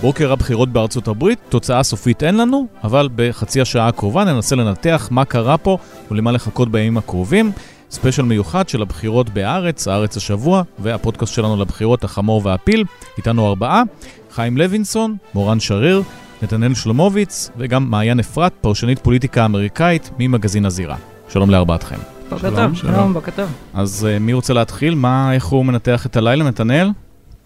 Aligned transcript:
בוקר 0.00 0.32
הבחירות 0.32 0.68
בארצות 0.68 1.08
הברית, 1.08 1.38
תוצאה 1.48 1.82
סופית 1.82 2.22
אין 2.22 2.36
לנו, 2.36 2.66
אבל 2.84 3.08
בחצי 3.16 3.60
השעה 3.60 3.88
הקרובה 3.88 4.24
ננסה 4.24 4.56
לנתח 4.56 5.08
מה 5.10 5.24
קרה 5.24 5.58
פה 5.58 5.78
ולמה 6.10 6.32
לחכות 6.32 6.70
בימים 6.70 6.98
הקרובים. 6.98 7.52
ספיישל 7.90 8.22
מיוחד 8.22 8.68
של 8.68 8.82
הבחירות 8.82 9.30
בארץ, 9.30 9.88
הארץ 9.88 10.16
השבוע, 10.16 10.62
והפודקאסט 10.78 11.34
שלנו 11.34 11.56
לבחירות, 11.56 12.04
החמור 12.04 12.40
והפיל. 12.44 12.84
איתנו 13.18 13.48
ארבעה, 13.48 13.82
חיים 14.30 14.56
לוינסון, 14.56 15.16
מורן 15.34 15.60
שריר, 15.60 16.02
נתנאל 16.42 16.74
שלומוביץ, 16.74 17.50
וגם 17.56 17.90
מעיין 17.90 18.20
אפרת, 18.20 18.52
פרשנית 18.60 18.98
פוליטיקה 18.98 19.44
אמריקאית 19.44 20.10
ממגזין 20.18 20.66
הזירה. 20.66 20.96
שלום 21.28 21.50
לארבעתכם. 21.50 21.96
בוקר 22.30 22.56
טוב, 22.56 22.74
שלום, 22.74 23.12
בוקר 23.12 23.30
טוב. 23.36 23.48
אז 23.74 24.06
uh, 24.06 24.18
מי 24.18 24.32
רוצה 24.32 24.52
להתחיל? 24.54 24.94
מה, 24.94 25.34
איך 25.34 25.44
הוא 25.44 25.64
מנתח 25.64 26.06
את 26.06 26.16
הלילה, 26.16 26.44
נתנאל? 26.44 26.90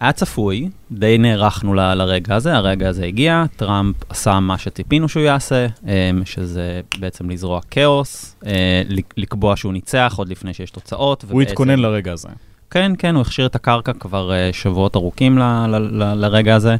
היה 0.03 0.11
צפוי, 0.11 0.69
די 0.91 1.17
נערכנו 1.17 1.73
ל, 1.73 1.93
לרגע 1.93 2.35
הזה, 2.35 2.53
הרגע 2.55 2.89
הזה 2.89 3.05
הגיע, 3.05 3.43
טראמפ 3.55 3.95
עשה 4.09 4.39
מה 4.39 4.57
שציפינו 4.57 5.09
שהוא 5.09 5.23
יעשה, 5.23 5.67
אמ, 5.83 6.25
שזה 6.25 6.81
בעצם 6.99 7.29
לזרוע 7.29 7.61
כאוס, 7.71 8.35
אה, 8.45 8.81
לקבוע 9.17 9.55
שהוא 9.55 9.73
ניצח 9.73 10.13
עוד 10.17 10.29
לפני 10.29 10.53
שיש 10.53 10.71
תוצאות. 10.71 11.25
הוא 11.29 11.41
התכונן 11.41 11.79
לרגע 11.79 12.13
הזה. 12.13 12.27
כן, 12.69 12.91
כן, 12.97 13.15
הוא 13.15 13.21
הכשיר 13.21 13.45
את 13.45 13.55
הקרקע 13.55 13.93
כבר 13.93 14.31
אה, 14.33 14.49
שבועות 14.53 14.95
ארוכים 14.95 15.37
ל, 15.37 15.41
ל, 15.67 15.75
ל, 15.75 16.13
לרגע 16.13 16.55
הזה, 16.55 16.75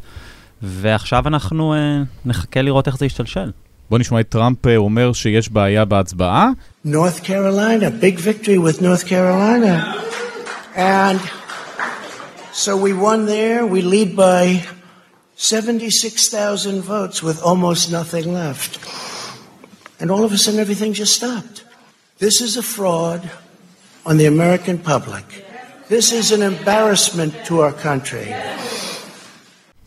ועכשיו 0.62 1.28
אנחנו 1.28 1.74
אה, 1.74 2.02
נחכה 2.26 2.62
לראות 2.62 2.88
איך 2.88 2.98
זה 2.98 3.06
ישתלשל. 3.06 3.52
בוא 3.90 4.00
נשמע 4.00 4.20
את 4.20 4.30
טראמפ 4.30 4.68
אומר 4.68 5.14
שיש 5.14 5.50
בעיה 5.50 5.86
בהצבעה. 5.86 6.50
North 6.88 7.24
Carolina, 7.26 8.04
big 8.04 8.20
victory 8.20 8.58
with 8.58 8.82
North 8.82 9.08
Carolina. 9.10 9.84
And 10.76 11.43
So 12.54 12.78
we 12.78 12.94
won 12.94 13.26
there. 13.26 13.66
We 13.66 13.82
lead 13.82 14.16
by 14.16 14.62
76,000 15.38 16.82
votes 16.82 17.24
with 17.24 17.42
almost 17.42 17.92
nothing 17.92 18.32
left. 18.32 18.78
And 20.00 20.12
all 20.12 20.24
of 20.24 20.32
a 20.32 20.38
sudden, 20.38 20.60
everything 20.60 20.94
just 20.94 21.16
stopped. 21.16 21.64
This 22.20 22.42
is 22.42 22.56
a 22.56 22.62
fraud 22.62 23.22
on 24.06 24.18
the 24.18 24.28
American 24.28 24.78
public. 24.78 25.26
This 25.90 26.12
is 26.12 26.32
an 26.32 26.44
embarrassment 26.44 27.34
to 27.48 27.62
our 27.62 27.74
country. 27.74 28.34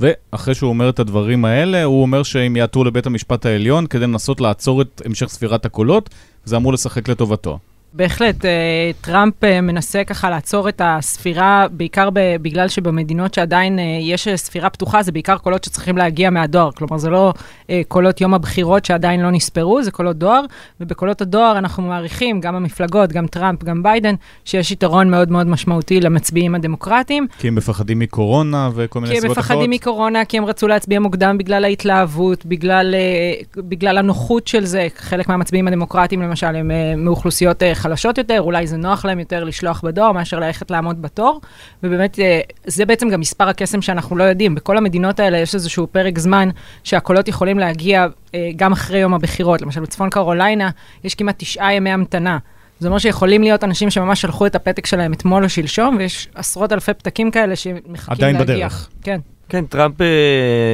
ואחרי 0.00 0.54
שהוא 0.54 0.68
אומר 0.68 0.88
את 0.88 0.98
הדברים 0.98 1.44
האלה, 1.44 1.84
הוא 1.84 2.02
אומר 2.02 2.22
שהם 2.22 2.56
יעתרו 2.56 2.84
לבית 2.84 3.06
המשפט 3.06 3.46
העליון 3.46 3.86
כדי 3.86 4.06
לנסות 4.06 4.40
לעצור 4.40 4.82
את 4.82 5.02
המשך 5.04 5.26
ספירת 5.26 5.64
הקולות, 5.64 6.10
זה 6.44 6.56
אמור 6.56 6.72
לשחק 6.72 7.08
לטובתו. 7.08 7.58
בהחלט, 7.96 8.44
אה, 8.44 8.90
טראמפ 9.00 9.44
אה, 9.44 9.60
מנסה 9.60 10.04
ככה 10.04 10.30
לעצור 10.30 10.68
את 10.68 10.82
הספירה, 10.84 11.66
בעיקר 11.70 12.08
בגלל 12.14 12.68
שבמדינות 12.68 13.34
שעדיין 13.34 13.78
אה, 13.78 13.84
יש 14.00 14.28
ספירה 14.36 14.70
פתוחה, 14.70 15.02
זה 15.02 15.12
בעיקר 15.12 15.38
קולות 15.38 15.64
שצריכים 15.64 15.96
להגיע 15.96 16.30
מהדואר. 16.30 16.70
כלומר, 16.70 16.98
זה 16.98 17.10
לא 17.10 17.32
קולות 17.88 18.20
יום 18.20 18.34
הבחירות 18.34 18.84
שעדיין 18.84 19.20
לא 19.20 19.30
נספרו, 19.30 19.82
זה 19.82 19.90
קולות 19.90 20.16
דואר, 20.16 20.40
ובקולות 20.80 21.20
הדואר 21.20 21.58
אנחנו 21.58 21.82
מעריכים, 21.82 22.40
גם 22.40 22.54
המפלגות, 22.54 23.12
גם 23.12 23.26
טראמפ, 23.26 23.64
גם 23.64 23.82
ביידן, 23.82 24.14
שיש 24.44 24.72
יתרון 24.72 25.10
מאוד 25.10 25.30
מאוד 25.30 25.46
משמעותי 25.46 26.00
למצביעים 26.00 26.54
הדמוקרטיים. 26.54 27.26
כי 27.38 27.48
הם 27.48 27.54
מפחדים 27.54 27.98
מקורונה 27.98 28.70
וכל 28.74 29.00
מיני 29.00 29.20
סיבות 29.20 29.38
אחרות? 29.38 29.46
כי 29.46 29.52
הם 29.52 29.58
מפחדים 29.58 29.70
מקורונה, 29.70 30.24
כי 30.24 30.38
הם 30.38 30.44
רצו 30.44 30.68
להצביע 30.68 31.00
מוקדם 31.00 31.38
בגלל 31.38 31.64
ההתלהבות, 31.64 32.46
בגלל, 32.46 32.94
בגלל 33.56 33.98
הנוחות 33.98 34.46
של 34.46 34.64
זה. 34.64 34.86
חלק 34.96 35.28
מהמצביעים 35.28 35.68
הדמוקרטיים, 35.68 36.22
למשל, 36.22 36.56
הם 36.56 36.70
מאוכלוסיות 36.96 37.62
חלשות 37.86 38.18
יותר, 38.18 38.40
אולי 38.40 38.66
זה 38.66 38.76
נוח 38.76 39.04
להם 39.04 39.18
יותר 39.18 39.44
לשלוח 39.44 39.80
בדואר 39.84 40.12
מאשר 40.12 40.38
ללכת 40.38 40.70
לעמוד 40.70 41.02
בתור. 41.02 41.40
ובאמת, 41.82 42.18
אה, 42.18 42.40
זה 42.64 42.84
בעצם 42.84 43.08
גם 43.08 43.20
מספר 43.20 43.48
הקסם 43.48 43.82
שאנחנו 43.82 44.16
לא 44.16 44.24
יודעים. 44.24 44.54
בכל 44.54 44.76
המדינות 44.76 45.20
האלה 45.20 45.38
יש 45.38 45.54
איזשהו 45.54 45.86
פרק 45.86 46.18
זמן 46.18 46.48
שהקולות 46.84 47.28
יכולים 47.28 47.58
להגיע 47.58 48.06
אה, 48.34 48.50
גם 48.56 48.72
אחרי 48.72 48.98
יום 48.98 49.14
הבחירות. 49.14 49.62
למשל, 49.62 49.80
בצפון 49.80 50.10
קרוליינה 50.10 50.70
יש 51.04 51.14
כמעט 51.14 51.34
תשעה 51.38 51.74
ימי 51.74 51.90
המתנה. 51.90 52.38
זה 52.78 52.88
אומר 52.88 52.98
שיכולים 52.98 53.42
להיות 53.42 53.64
אנשים 53.64 53.90
שממש 53.90 54.20
שלחו 54.20 54.46
את 54.46 54.54
הפתק 54.54 54.86
שלהם 54.86 55.12
אתמול 55.12 55.44
או 55.44 55.48
שלשום, 55.48 55.96
ויש 55.98 56.28
עשרות 56.34 56.72
אלפי 56.72 56.94
פתקים 56.94 57.30
כאלה 57.30 57.56
שמחכים 57.56 58.14
להגיע. 58.18 58.28
עדיין 58.28 58.38
בדרך. 58.38 58.88
כן. 59.02 59.20
כן, 59.48 59.66
טראמפ, 59.66 60.00
אה, 60.00 60.06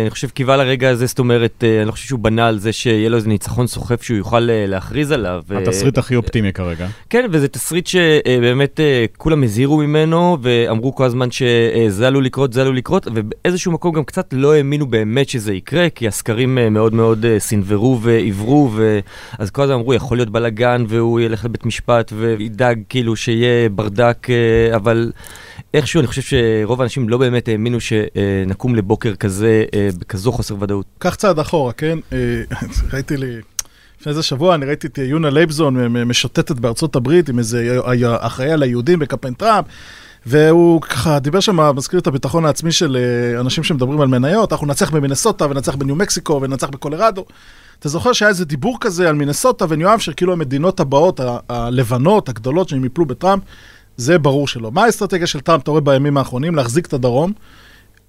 אני 0.02 0.10
חושב, 0.10 0.28
קיווה 0.28 0.56
לרגע 0.56 0.90
הזה, 0.90 1.06
זאת 1.06 1.18
אומרת, 1.18 1.64
אה, 1.64 1.78
אני 1.78 1.86
לא 1.86 1.92
חושב 1.92 2.08
שהוא 2.08 2.20
בנה 2.20 2.46
על 2.46 2.58
זה 2.58 2.72
שיהיה 2.72 3.08
לו 3.08 3.16
איזה 3.16 3.28
ניצחון 3.28 3.66
סוחף 3.66 4.02
שהוא 4.02 4.16
יוכל 4.16 4.50
אה, 4.50 4.64
להכריז 4.68 5.10
עליו. 5.10 5.42
התסריט 5.50 5.98
הכי 5.98 6.16
אופטימי 6.16 6.52
כרגע. 6.52 6.86
כן, 7.10 7.26
וזה 7.30 7.48
תסריט 7.48 7.86
שבאמת 7.86 8.80
כולם 9.16 9.42
הזהירו 9.42 9.76
ממנו, 9.76 10.38
ואמרו 10.42 10.94
כל 10.94 11.04
הזמן 11.04 11.30
שזה 11.30 12.06
עלול 12.06 12.24
לקרות, 12.24 12.52
זה 12.52 12.62
עלול 12.62 12.76
לקרות, 12.76 13.06
ובאיזשהו 13.14 13.72
מקום 13.72 13.94
גם 13.94 14.04
קצת 14.04 14.28
לא 14.32 14.54
האמינו 14.54 14.86
באמת 14.86 15.28
שזה 15.28 15.54
יקרה, 15.54 15.90
כי 15.90 16.08
הסקרים 16.08 16.58
מאוד 16.70 16.94
מאוד 16.94 17.24
סינוורו 17.38 18.00
ועברו, 18.02 18.70
אז 19.38 19.50
כל 19.50 19.62
הזמן 19.62 19.74
אמרו, 19.74 19.94
יכול 19.94 20.18
להיות 20.18 20.30
בלאגן, 20.30 20.84
והוא 20.88 21.20
ילך 21.20 21.44
לבית 21.44 21.66
משפט 21.66 22.12
וידאג 22.16 22.82
כאילו 22.88 23.16
שיהיה 23.16 23.68
ברדק, 23.68 24.26
אבל... 24.74 25.12
איכשהו 25.74 26.00
אני 26.00 26.06
חושב 26.06 26.22
שרוב 26.22 26.80
האנשים 26.80 27.08
לא 27.08 27.18
באמת 27.18 27.48
האמינו 27.48 27.78
שנקום 27.80 28.74
לבוקר 28.74 29.14
כזה, 29.14 29.64
אה, 29.74 29.88
בכזו 29.98 30.32
חוסר 30.32 30.56
ודאות. 30.60 30.86
קח 30.98 31.14
צעד 31.14 31.38
אחורה, 31.38 31.72
כן? 31.72 31.98
אה, 32.12 32.42
ראיתי 32.92 33.16
לי... 33.16 33.36
לפני 34.00 34.10
איזה 34.10 34.22
שבוע 34.22 34.54
אני 34.54 34.66
ראיתי 34.66 34.86
את 34.86 34.98
יונה 34.98 35.30
לייבזון 35.30 35.86
משוטטת 36.06 36.56
בארצות 36.56 36.96
הברית 36.96 37.28
עם 37.28 37.38
איזה 37.38 37.78
אחראי 38.20 38.52
על 38.52 38.62
היהודים 38.62 38.98
בקמפיין 38.98 39.34
טראמפ. 39.34 39.66
והוא 40.26 40.80
ככה 40.80 41.18
דיבר 41.18 41.40
שם, 41.40 41.76
מזכיר 41.76 42.00
את 42.00 42.06
הביטחון 42.06 42.44
העצמי 42.44 42.72
של 42.72 42.96
אה, 42.96 43.40
אנשים 43.40 43.64
שמדברים 43.64 44.00
על 44.00 44.08
מניות, 44.08 44.52
אנחנו 44.52 44.66
ננצח 44.66 44.90
במינסוטה 44.90 45.46
וננצח 45.50 45.74
בניו 45.74 45.96
מקסיקו 45.96 46.42
וננצח 46.42 46.68
בקולרדו. 46.68 47.24
אתה 47.78 47.88
זוכר 47.88 48.12
שהיה 48.12 48.28
איזה 48.28 48.44
דיבור 48.44 48.76
כזה 48.80 49.08
על 49.08 49.14
מינסוטה 49.14 49.64
וניו 49.68 49.94
אמשר, 49.94 50.12
כאילו 50.12 50.32
המדינות 50.32 50.80
הבאות, 50.80 51.20
הלבנות, 51.48 52.28
הגדולות, 52.28 52.68
שהם 52.68 52.84
יפלו 52.84 53.06
בטראמפ, 53.06 53.42
זה 53.97 54.19
ברור 54.19 54.48
שלא. 54.48 54.72
מה 54.72 54.84
האסטרטגיה 54.84 55.26
של 55.26 55.41
טראמפ, 55.41 55.62
אתה 55.62 55.70
רואה 55.70 55.80
בימים 55.80 56.16
האחרונים? 56.16 56.54
להחזיק 56.54 56.86
את 56.86 56.92
הדרום. 56.92 57.32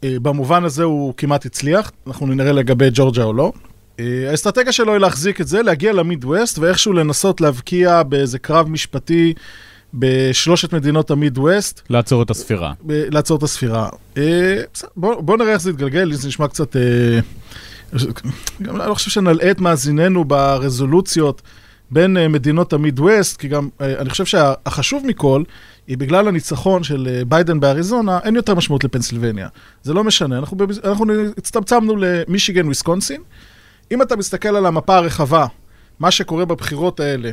אה, 0.03 0.15
במובן 0.21 0.63
הזה 0.63 0.83
הוא 0.83 1.13
כמעט 1.17 1.45
הצליח, 1.45 1.91
אנחנו 2.07 2.27
נראה 2.27 2.51
לגבי 2.51 2.89
ג'ורג'ה 2.93 3.23
או 3.23 3.33
לא. 3.33 3.51
אה, 3.99 4.29
האסטרטגיה 4.29 4.71
שלו 4.71 4.91
היא 4.91 4.99
להחזיק 4.99 5.41
את 5.41 5.47
זה, 5.47 5.61
להגיע 5.61 5.93
למיד 5.93 6.25
ווסט, 6.25 6.59
ואיכשהו 6.59 6.93
לנסות 6.93 7.41
להבקיע 7.41 8.03
באיזה 8.03 8.39
קרב 8.39 8.69
משפטי 8.69 9.33
בשלושת 9.93 10.73
מדינות 10.73 11.11
המיד 11.11 11.37
ווסט. 11.37 11.81
לעצור 11.89 12.23
את 12.23 12.29
הספירה. 12.29 12.73
לעצור 12.87 13.37
את 13.37 13.43
הספירה. 13.43 13.89
אה, 14.17 14.61
בוא, 14.97 15.21
בוא 15.21 15.37
נראה 15.37 15.53
איך 15.53 15.61
זה 15.61 15.69
יתגלגל, 15.69 16.13
זה 16.13 16.27
נשמע 16.27 16.47
קצת... 16.47 16.75
גם 18.61 18.77
לא 18.77 18.93
חושב 18.93 19.11
שנלאה 19.11 19.51
את 19.51 19.59
מאזיננו 19.59 20.25
ברזולוציות 20.25 21.41
בין 21.91 22.17
מדינות 22.29 22.73
המיד 22.73 22.99
ווסט, 22.99 23.37
כי 23.37 23.47
גם 23.47 23.69
אני 23.79 24.09
חושב 24.09 24.25
שהחשוב 24.25 25.03
מכל, 25.07 25.43
היא 25.87 25.97
בגלל 25.97 26.27
הניצחון 26.27 26.83
של 26.83 27.07
אה, 27.11 27.25
ביידן 27.25 27.59
באריזונה, 27.59 28.19
אין 28.23 28.35
יותר 28.35 28.55
משמעות 28.55 28.83
לפנסילבניה. 28.83 29.47
זה 29.83 29.93
לא 29.93 30.03
משנה, 30.03 30.37
אנחנו, 30.37 30.57
אנחנו 30.83 31.05
הצטמצמנו 31.37 31.95
למישיגן 31.97 32.65
וויסקונסין. 32.65 33.21
אם 33.91 34.01
אתה 34.01 34.15
מסתכל 34.15 34.55
על 34.55 34.65
המפה 34.65 34.95
הרחבה, 34.95 35.45
מה 35.99 36.11
שקורה 36.11 36.45
בבחירות 36.45 36.99
האלה, 36.99 37.31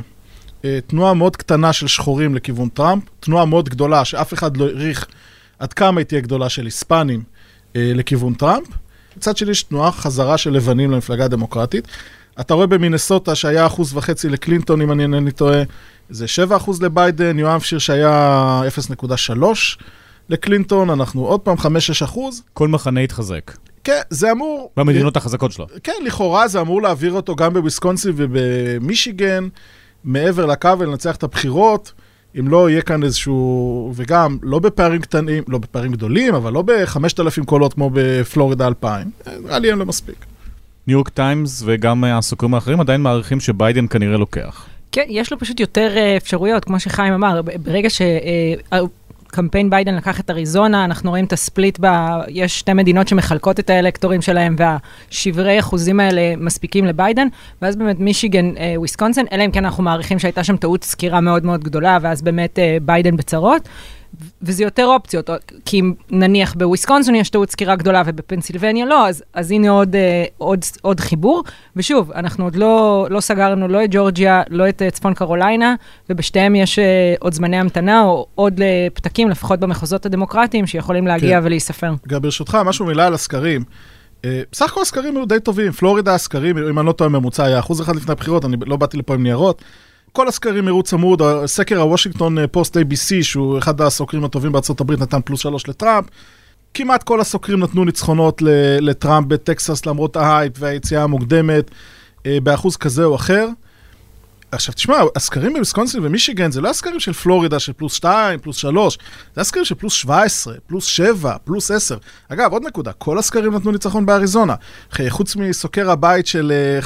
אה, 0.65 0.79
תנועה 0.87 1.15
מאוד 1.15 1.37
קטנה 1.37 1.73
של 1.73 1.87
שחורים 1.87 2.35
לכיוון 2.35 2.69
טראמפ, 2.69 3.05
תנועה 3.21 3.45
מאוד 3.45 3.69
גדולה 3.69 4.05
שאף 4.05 4.35
אחד 4.35 4.57
לא 4.57 4.65
העריך 4.67 5.07
עד 5.59 5.73
כמה 5.73 6.01
היא 6.01 6.07
תהיה 6.07 6.21
גדולה 6.21 6.49
של 6.49 6.65
היספנים 6.65 7.23
אה, 7.77 7.93
לכיוון 7.95 8.35
טראמפ. 8.35 8.67
מצד 9.17 9.37
שני 9.37 9.51
יש 9.51 9.63
תנועה 9.63 9.93
חזרה 9.93 10.39
של 10.39 10.51
לבנים 10.51 10.91
למפלגה 10.91 11.25
הדמוקרטית. 11.25 11.89
אתה 12.41 12.55
רואה 12.55 12.67
במינסוטה 12.67 13.35
שהיה 13.35 13.67
אחוז 13.67 13.97
וחצי 13.97 14.29
לקלינטון, 14.29 14.83
אם 14.83 14.93
אני 14.93 15.03
אינני 15.03 15.31
טועה, 15.31 15.63
זה 16.11 16.27
7% 16.51 16.71
לביידן, 16.81 17.39
יואב 17.39 17.61
שיר 17.61 17.79
שהיה 17.79 18.63
0.3 19.01 19.43
לקלינטון, 20.29 20.91
אנחנו 20.91 21.27
עוד 21.27 21.41
פעם 21.41 21.57
5-6%. 22.07 22.19
כל 22.53 22.69
מחנה 22.69 23.01
התחזק. 23.01 23.53
כן, 23.85 24.01
זה 24.11 24.33
אמור... 24.33 24.71
במדינות 24.77 25.17
החזקות 25.17 25.53
שלו. 25.53 25.67
כן, 25.85 25.93
לכאורה 26.05 26.49
זה 26.49 26.61
אמור 26.61 26.83
להעביר 26.83 27.13
אותו 27.13 27.37
גם 27.37 27.55
בוויסקונסין 27.55 28.13
ובמישיגן, 28.17 29.49
מעבר 30.05 30.47
לקו 30.47 30.79
ולנצח 30.79 31.17
את 31.17 31.23
הבחירות. 31.23 31.93
אם 32.39 32.49
לא 32.49 32.71
יהיה 32.71 32.83
כאן 32.83 33.03
איזשהו, 33.03 33.93
וגם 33.97 34.39
לא 34.43 34.59
בפערים 34.59 35.01
קטנים, 35.01 35.43
לא 35.49 35.59
בפערים 35.59 35.93
גדולים, 35.93 36.35
אבל 36.35 36.53
לא 36.53 36.63
ב-5,000 36.63 37.45
קולות 37.45 37.75
כמו 37.75 37.91
בפלורידה 37.93 38.67
2000. 38.67 39.11
נראה 39.45 39.59
לי 39.59 39.71
אין 39.71 39.79
לו 39.79 39.87
מספיק. 39.87 40.27
ניו 40.87 40.95
יורק 40.97 41.09
טיימס 41.09 41.63
וגם 41.67 42.05
הסוקרים 42.05 42.55
האחרים 42.55 42.81
עדיין 42.81 43.01
מעריכים 43.03 43.41
שביידן 43.41 43.87
כנראה 43.87 44.17
לוקח. 44.17 44.67
כן, 44.93 45.05
יש 45.09 45.33
לו 45.33 45.39
פשוט 45.39 45.61
יותר 45.61 45.97
אה, 45.97 46.17
אפשרויות, 46.17 46.65
כמו 46.65 46.81
שחיים 46.81 47.13
אמר, 47.13 47.41
ברגע 47.63 47.89
שקמפיין 47.91 49.67
אה, 49.67 49.71
ביידן 49.71 49.95
לקח 49.95 50.21
את 50.21 50.31
אריזונה, 50.31 50.85
אנחנו 50.85 51.11
רואים 51.11 51.25
את 51.25 51.33
ה 51.33 51.39
split, 51.39 51.79
ב... 51.81 51.87
יש 52.29 52.59
שתי 52.59 52.73
מדינות 52.73 53.09
שמחלקות 53.09 53.61
את 53.61 53.71
האלקטורים 53.71 54.23
שלהם, 54.23 54.57
והשברי 54.59 55.59
אחוזים 55.59 56.01
האלה 56.01 56.37
מספיקים 56.37 56.85
לביידן, 56.85 57.29
ואז 57.63 57.77
באמת 57.77 58.01
מישיגן, 58.01 58.57
אה, 58.57 58.75
וויסקונסין, 58.77 59.27
אלא 59.33 59.45
אם 59.45 59.51
כן 59.51 59.65
אנחנו 59.65 59.83
מעריכים 59.83 60.19
שהייתה 60.19 60.45
שם 60.45 60.57
טעות 60.57 60.85
סקירה 60.85 61.21
מאוד 61.21 61.45
מאוד 61.45 61.65
גדולה, 61.65 61.99
ואז 62.03 62.23
באמת 62.23 62.59
ביידן 62.83 63.17
בצרות. 63.17 63.69
וזה 64.43 64.65
יותר 64.65 64.87
אופציות, 64.87 65.31
כי 65.65 65.81
אם 65.81 65.95
נניח 66.11 66.55
בוויסקונסין 66.55 67.15
יש 67.15 67.31
טעות 67.31 67.51
סקירה 67.51 67.77
גדולה 67.77 68.03
ובפנסילבניה 68.07 68.87
לא, 68.87 69.09
אז, 69.09 69.23
אז 69.35 69.51
הנה 69.51 69.71
עוד, 69.71 69.97
אה, 69.97 70.25
עוד, 70.39 70.61
עוד 70.83 71.01
חיבור. 71.01 71.45
ושוב, 71.77 72.13
אנחנו 72.13 72.45
עוד 72.45 72.57
לא, 72.57 73.07
לא 73.11 73.21
סגרנו 73.21 73.69
לא 73.69 73.85
את 73.85 73.89
ג'ורג'יה, 73.93 74.43
לא 74.49 74.69
את 74.69 74.83
אה, 74.83 74.91
צפון 74.91 75.15
קרוליינה, 75.15 75.75
ובשתיהם 76.11 76.55
יש 76.55 76.79
אה, 76.79 77.15
עוד 77.21 77.33
זמני 77.33 77.57
המתנה, 77.57 78.05
או 78.05 78.27
עוד 78.35 78.61
פתקים, 78.95 79.31
לפחות 79.31 79.61
במחוזות 79.61 80.07
הדמוקרטיים, 80.07 80.67
שיכולים 80.67 81.07
להגיע 81.07 81.41
כן. 81.41 81.47
ולהיספר. 81.47 81.93
גם 82.09 82.23
ברשותך, 82.23 82.59
משהו 82.65 82.87
מילה 82.87 83.07
על 83.07 83.15
הסקרים. 83.15 83.65
בסך 84.53 84.71
הכל 84.73 84.83
הסקרים 84.83 85.17
היו 85.17 85.27
די 85.27 85.41
טובים, 85.41 85.73
פלורידה 85.73 86.15
הסקרים, 86.15 86.59
אם 86.59 86.79
אני 86.79 86.87
לא 86.87 86.93
טועה, 86.93 87.11
ממוצע 87.11 87.45
היה 87.45 87.59
אחוז 87.59 87.81
אחד 87.81 87.97
לפני 87.97 88.13
הבחירות, 88.13 88.45
אני 88.45 88.57
לא 88.67 88.77
באתי 88.77 88.97
לפה 88.97 89.15
עם 89.15 89.23
ניירות. 89.23 89.63
כל 90.13 90.29
הסקרים 90.29 90.69
הראו 90.69 90.83
צמוד, 90.83 91.23
סקר 91.47 91.81
הוושינגטון 91.81 92.47
פוסט 92.47 92.77
ABC, 92.77 93.23
שהוא 93.23 93.59
אחד 93.59 93.81
הסוקרים 93.81 94.25
הטובים 94.25 94.53
בארצות 94.53 94.81
הברית, 94.81 95.01
נתן 95.01 95.21
פלוס 95.25 95.41
שלוש 95.41 95.69
לטראמפ. 95.69 96.07
כמעט 96.75 97.03
כל 97.03 97.21
הסוקרים 97.21 97.61
נתנו 97.61 97.85
ניצחונות 97.85 98.43
לטראמפ 98.81 99.27
בטקסס 99.27 99.87
למרות 99.87 100.17
ההייפ 100.17 100.53
והיציאה 100.59 101.03
המוקדמת, 101.03 101.71
אה, 102.27 102.39
באחוז 102.43 102.77
כזה 102.77 103.05
או 103.05 103.15
אחר. 103.15 103.49
עכשיו 104.53 104.75
תשמע, 104.75 104.97
הסקרים 105.17 105.53
בוויסקונסין 105.53 106.05
ומישיגן 106.05 106.51
זה 106.51 106.61
לא 106.61 106.71
הסקרים 106.71 107.01
של 107.01 107.13
פלורידה 107.13 107.59
של 107.59 107.73
פלוס 107.73 107.95
2, 107.95 108.39
פלוס 108.39 108.57
3, 108.57 108.99
זה 109.35 109.41
הסקרים 109.41 109.65
של 109.65 109.75
פלוס 109.75 109.93
17, 109.93 110.55
פלוס 110.67 110.85
7, 110.85 111.37
פלוס 111.45 111.71
10. 111.71 111.97
אגב, 112.29 112.53
עוד 112.53 112.67
נקודה, 112.67 112.93
כל 112.93 113.19
הסקרים 113.19 113.55
נתנו 113.55 113.73
ניצחון 113.73 114.07
באריזונה. 114.07 114.55
חוץ 115.09 115.37
מסוקר 115.37 115.91
הבית 115.91 116.27
של 116.27 116.53
אה, 116.81 116.85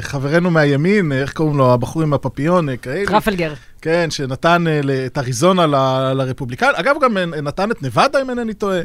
חברנו 0.00 0.50
מהימין, 0.50 1.12
איך 1.12 1.32
קוראים 1.32 1.58
לו, 1.58 1.72
הבחור 1.72 2.02
עם 2.02 2.12
הפפיון, 2.12 2.76
כאלה. 2.76 3.06
טרפלגר. 3.06 3.54
כן, 3.80 4.10
שנתן 4.10 4.64
את 5.06 5.18
אריזונה 5.18 5.66
לרפובליקן. 6.14 6.70
אגב, 6.74 6.96
גם 7.02 7.18
נתן 7.42 7.70
את 7.70 7.82
נבדה, 7.82 8.22
אם 8.22 8.30
אינני 8.30 8.54
טועה. 8.54 8.80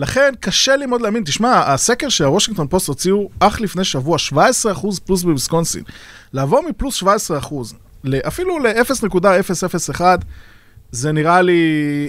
לכן 0.00 0.34
קשה 0.40 0.76
לי 0.76 0.86
מאוד 0.86 1.00
להאמין. 1.00 1.24
תשמע, 1.24 1.72
הסקר 1.72 2.08
שהוושינגטון 2.08 2.66
פוסט 2.68 2.88
הוציאו 2.88 3.30
אך 3.40 3.60
לפני 3.60 3.84
שבוע, 3.84 4.16
17% 4.32 4.36
פלוס 5.04 5.22
בוויסקונסין. 5.22 5.82
לעבור 6.32 6.62
מפלוס 6.68 7.02
17% 7.02 7.06
אפילו 8.26 8.58
ל-0.001, 8.58 10.00
זה 10.92 11.12
נראה 11.12 11.42
לי 11.42 11.60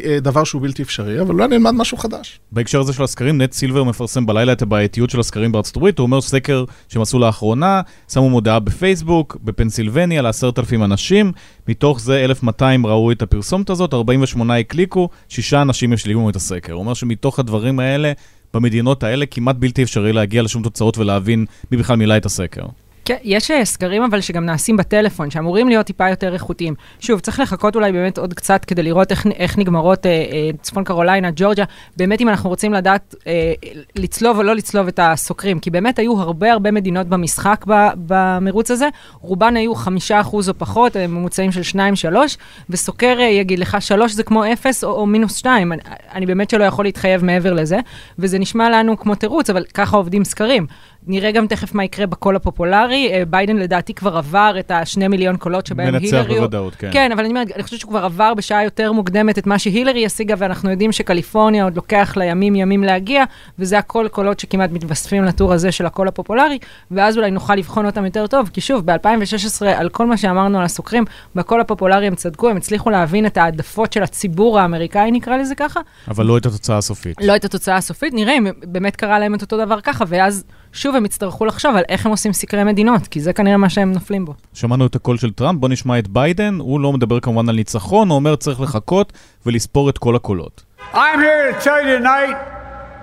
אה, 0.05 0.19
דבר 0.19 0.43
שהוא 0.43 0.61
בלתי 0.61 0.81
אפשרי, 0.81 1.21
אבל 1.21 1.33
אולי 1.33 1.47
נלמד 1.47 1.71
משהו 1.71 1.97
חדש. 1.97 2.39
בהקשר 2.51 2.79
הזה 2.79 2.93
של 2.93 3.03
הסקרים, 3.03 3.41
נייט 3.41 3.51
סילבר 3.51 3.83
מפרסם 3.83 4.25
בלילה 4.25 4.51
את 4.51 4.61
הבעייתיות 4.61 5.09
של 5.09 5.19
הסקרים 5.19 5.51
בארצות 5.51 5.75
הברית. 5.75 5.99
הוא 5.99 6.05
אומר 6.05 6.21
סקר 6.21 6.65
שהם 6.89 7.01
עשו 7.01 7.19
לאחרונה, 7.19 7.81
שמו 8.11 8.29
מודעה 8.29 8.59
בפייסבוק, 8.59 9.37
בפנסילבניה, 9.43 10.21
לעשרת 10.21 10.59
אלפים 10.59 10.83
אנשים. 10.83 11.31
מתוך 11.67 11.99
זה 11.99 12.25
1,200 12.25 12.85
ראו 12.85 13.11
את 13.11 13.21
הפרסומת 13.21 13.69
הזאת, 13.69 13.93
48 13.93 14.57
הקליקו, 14.57 15.09
שישה 15.29 15.61
אנשים 15.61 15.93
השלימו 15.93 16.29
את 16.29 16.35
הסקר. 16.35 16.73
הוא 16.73 16.79
אומר 16.79 16.93
שמתוך 16.93 17.39
הדברים 17.39 17.79
האלה, 17.79 18.11
במדינות 18.53 19.03
האלה 19.03 19.25
כמעט 19.25 19.55
בלתי 19.55 19.83
אפשרי 19.83 20.13
להגיע 20.13 20.41
לשום 20.41 20.63
תוצאות 20.63 20.97
ולהבין 20.97 21.45
מי 21.71 21.77
בכלל 21.77 21.95
מילא 21.95 22.17
את 22.17 22.25
הסקר. 22.25 22.63
כן, 23.11 23.17
יש 23.23 23.51
אה, 23.51 23.65
סקרים 23.65 24.03
אבל 24.03 24.21
שגם 24.21 24.45
נעשים 24.45 24.77
בטלפון, 24.77 25.31
שאמורים 25.31 25.67
להיות 25.67 25.85
טיפה 25.85 26.09
יותר 26.09 26.33
איכותיים. 26.33 26.75
שוב, 26.99 27.19
צריך 27.19 27.39
לחכות 27.39 27.75
אולי 27.75 27.91
באמת 27.91 28.17
עוד 28.17 28.33
קצת 28.33 28.65
כדי 28.65 28.83
לראות 28.83 29.11
איך, 29.11 29.27
איך 29.35 29.57
נגמרות 29.57 30.05
אה, 30.05 30.11
אה, 30.11 30.49
צפון 30.61 30.83
קרוליינה, 30.83 31.29
ג'ורג'ה. 31.35 31.63
באמת, 31.97 32.21
אם 32.21 32.29
אנחנו 32.29 32.49
רוצים 32.49 32.73
לדעת 32.73 33.15
אה, 33.27 33.53
לצלוב 33.95 34.37
או 34.37 34.43
לא 34.43 34.55
לצלוב 34.55 34.87
את 34.87 34.99
הסוקרים, 35.03 35.59
כי 35.59 35.69
באמת 35.69 35.99
היו 35.99 36.21
הרבה 36.21 36.51
הרבה 36.51 36.71
מדינות 36.71 37.07
במשחק 37.07 37.65
ב, 37.67 37.87
במרוץ 37.95 38.71
הזה, 38.71 38.87
רובן 39.21 39.57
היו 39.57 39.75
חמישה 39.75 40.21
אחוז 40.21 40.49
או 40.49 40.53
פחות, 40.57 40.97
אה, 40.97 41.07
ממוצעים 41.07 41.51
של 41.51 41.63
שניים, 41.63 41.95
שלוש, 41.95 42.37
וסוקר 42.69 43.15
אה, 43.19 43.23
יגיד 43.23 43.59
לך 43.59 43.77
שלוש 43.79 44.11
זה 44.11 44.23
כמו 44.23 44.53
אפס 44.53 44.83
או, 44.83 44.89
או 44.89 45.05
מינוס 45.05 45.35
שתיים. 45.35 45.73
אני, 45.73 45.81
אני 46.13 46.25
באמת 46.25 46.49
שלא 46.49 46.63
יכול 46.63 46.85
להתחייב 46.85 47.25
מעבר 47.25 47.53
לזה, 47.53 47.79
וזה 48.19 48.39
נשמע 48.39 48.69
לנו 48.69 48.97
כמו 48.97 49.15
תירוץ, 49.15 49.49
אבל 49.49 49.63
ככה 49.73 49.97
עובדים 49.97 50.23
סקרים. 50.23 50.67
נראה 51.07 51.31
גם 51.31 51.47
תכף 51.47 51.75
מה 51.75 51.83
יקרה 51.83 52.05
בקול 52.05 52.35
הפופולרי. 52.35 53.09
אה, 53.13 53.25
ביידן 53.25 53.57
לדעתי 53.57 53.93
כבר 53.93 54.17
עבר 54.17 54.55
את 54.59 54.71
השני 54.71 55.07
מיליון 55.07 55.37
קולות 55.37 55.65
שבהם 55.65 55.87
הילרי... 55.87 56.11
מנצח 56.11 56.25
בוודאות, 56.27 56.75
כן. 56.75 56.89
כן, 56.93 57.11
אבל 57.11 57.19
אני 57.19 57.29
אומרת, 57.29 57.51
אני 57.55 57.63
חושבת 57.63 57.79
שהוא 57.79 57.89
כבר 57.89 58.05
עבר 58.05 58.33
בשעה 58.33 58.63
יותר 58.63 58.91
מוקדמת 58.91 59.37
את 59.37 59.47
מה 59.47 59.59
שהילרי 59.59 60.05
השיגה, 60.05 60.35
ואנחנו 60.37 60.69
יודעים 60.71 60.91
שקליפורניה 60.91 61.63
עוד 61.63 61.75
לוקח 61.75 62.13
לה 62.17 62.25
ימים 62.25 62.55
ימים 62.55 62.83
להגיע, 62.83 63.23
וזה 63.59 63.77
הכל 63.77 64.07
קולות 64.11 64.39
שכמעט 64.39 64.71
מתווספים 64.71 65.23
לטור 65.23 65.53
הזה 65.53 65.71
של 65.71 65.85
הקול 65.85 66.07
הפופולרי, 66.07 66.59
ואז 66.91 67.17
אולי 67.17 67.31
נוכל 67.31 67.55
לבחון 67.55 67.85
אותם 67.85 68.05
יותר 68.05 68.27
טוב, 68.27 68.49
כי 68.53 68.61
שוב, 68.61 68.91
ב-2016, 68.91 69.65
על 69.65 69.89
כל 69.89 70.05
מה 70.05 70.17
שאמרנו 70.17 70.59
על 70.59 70.65
הסוקרים, 70.65 71.05
בקול 71.35 71.61
הפופולרי 71.61 72.07
הם 72.07 72.15
צדקו, 72.15 72.49
הם 72.49 72.57
הצליחו 72.57 72.89
להבין 72.89 73.25
את 73.25 73.37
העדפות 73.37 73.93
של 73.93 74.03
הציבור 74.03 74.59
האמריקאי, 74.59 75.11
נקרא 75.11 75.37
לזה 75.37 75.55
ככה. 75.55 75.79
אבל 76.07 76.25
לא 76.25 76.37
את 76.37 76.45
התוצאה 76.45 76.77
הסופית. 76.77 77.17
לא 77.21 77.35
את 77.35 77.45
התוצאה 77.45 77.75
הסופית, 77.75 78.13
נראה 78.13 78.37
אם 78.37 78.47
באמת 78.63 78.95
קרה 78.95 79.19
להם 79.19 79.35
את 79.35 79.41
אותו 79.41 79.57
דבר 79.57 79.81
ככה, 79.81 80.05
ואז 80.07 80.43
שוב 80.73 80.95
הם 80.95 81.05
יצטרכו 81.05 81.45
לחשוב 81.45 81.75
על 81.75 81.83
איך 81.89 82.05
הם 82.05 82.11
עושים 82.11 82.33
סקרי 82.33 82.63
מדינות, 82.63 83.07
כי 83.07 83.21
זה 83.21 83.33
כנראה 83.33 83.57
מה 83.57 83.69
שהם 83.69 83.91
נופלים 83.91 84.25
בו. 84.25 84.33
שמענו 84.53 84.85
את 84.85 84.95
הקול 84.95 85.17
של 85.17 85.31
טראמפ, 85.31 85.59
בוא 85.59 85.69
נשמע 85.69 85.99
את 85.99 86.07
ביידן, 86.07 86.57
הוא 86.59 86.79
לא 86.79 86.93
מדבר 86.93 87.19
כמובן 87.19 87.49
על 87.49 87.55
ניצחון, 87.55 88.09
הוא 88.09 88.15
אומר 88.15 88.35
צריך 88.35 88.61
לחכות 88.61 89.13
ולספור 89.45 89.89
את 89.89 89.97
כל 89.97 90.15
הקולות. 90.15 90.63
I'm 90.93 91.19
here 91.19 91.53
to 91.53 91.59
tell 91.63 91.81
you 91.83 91.97
tonight, 91.97 92.35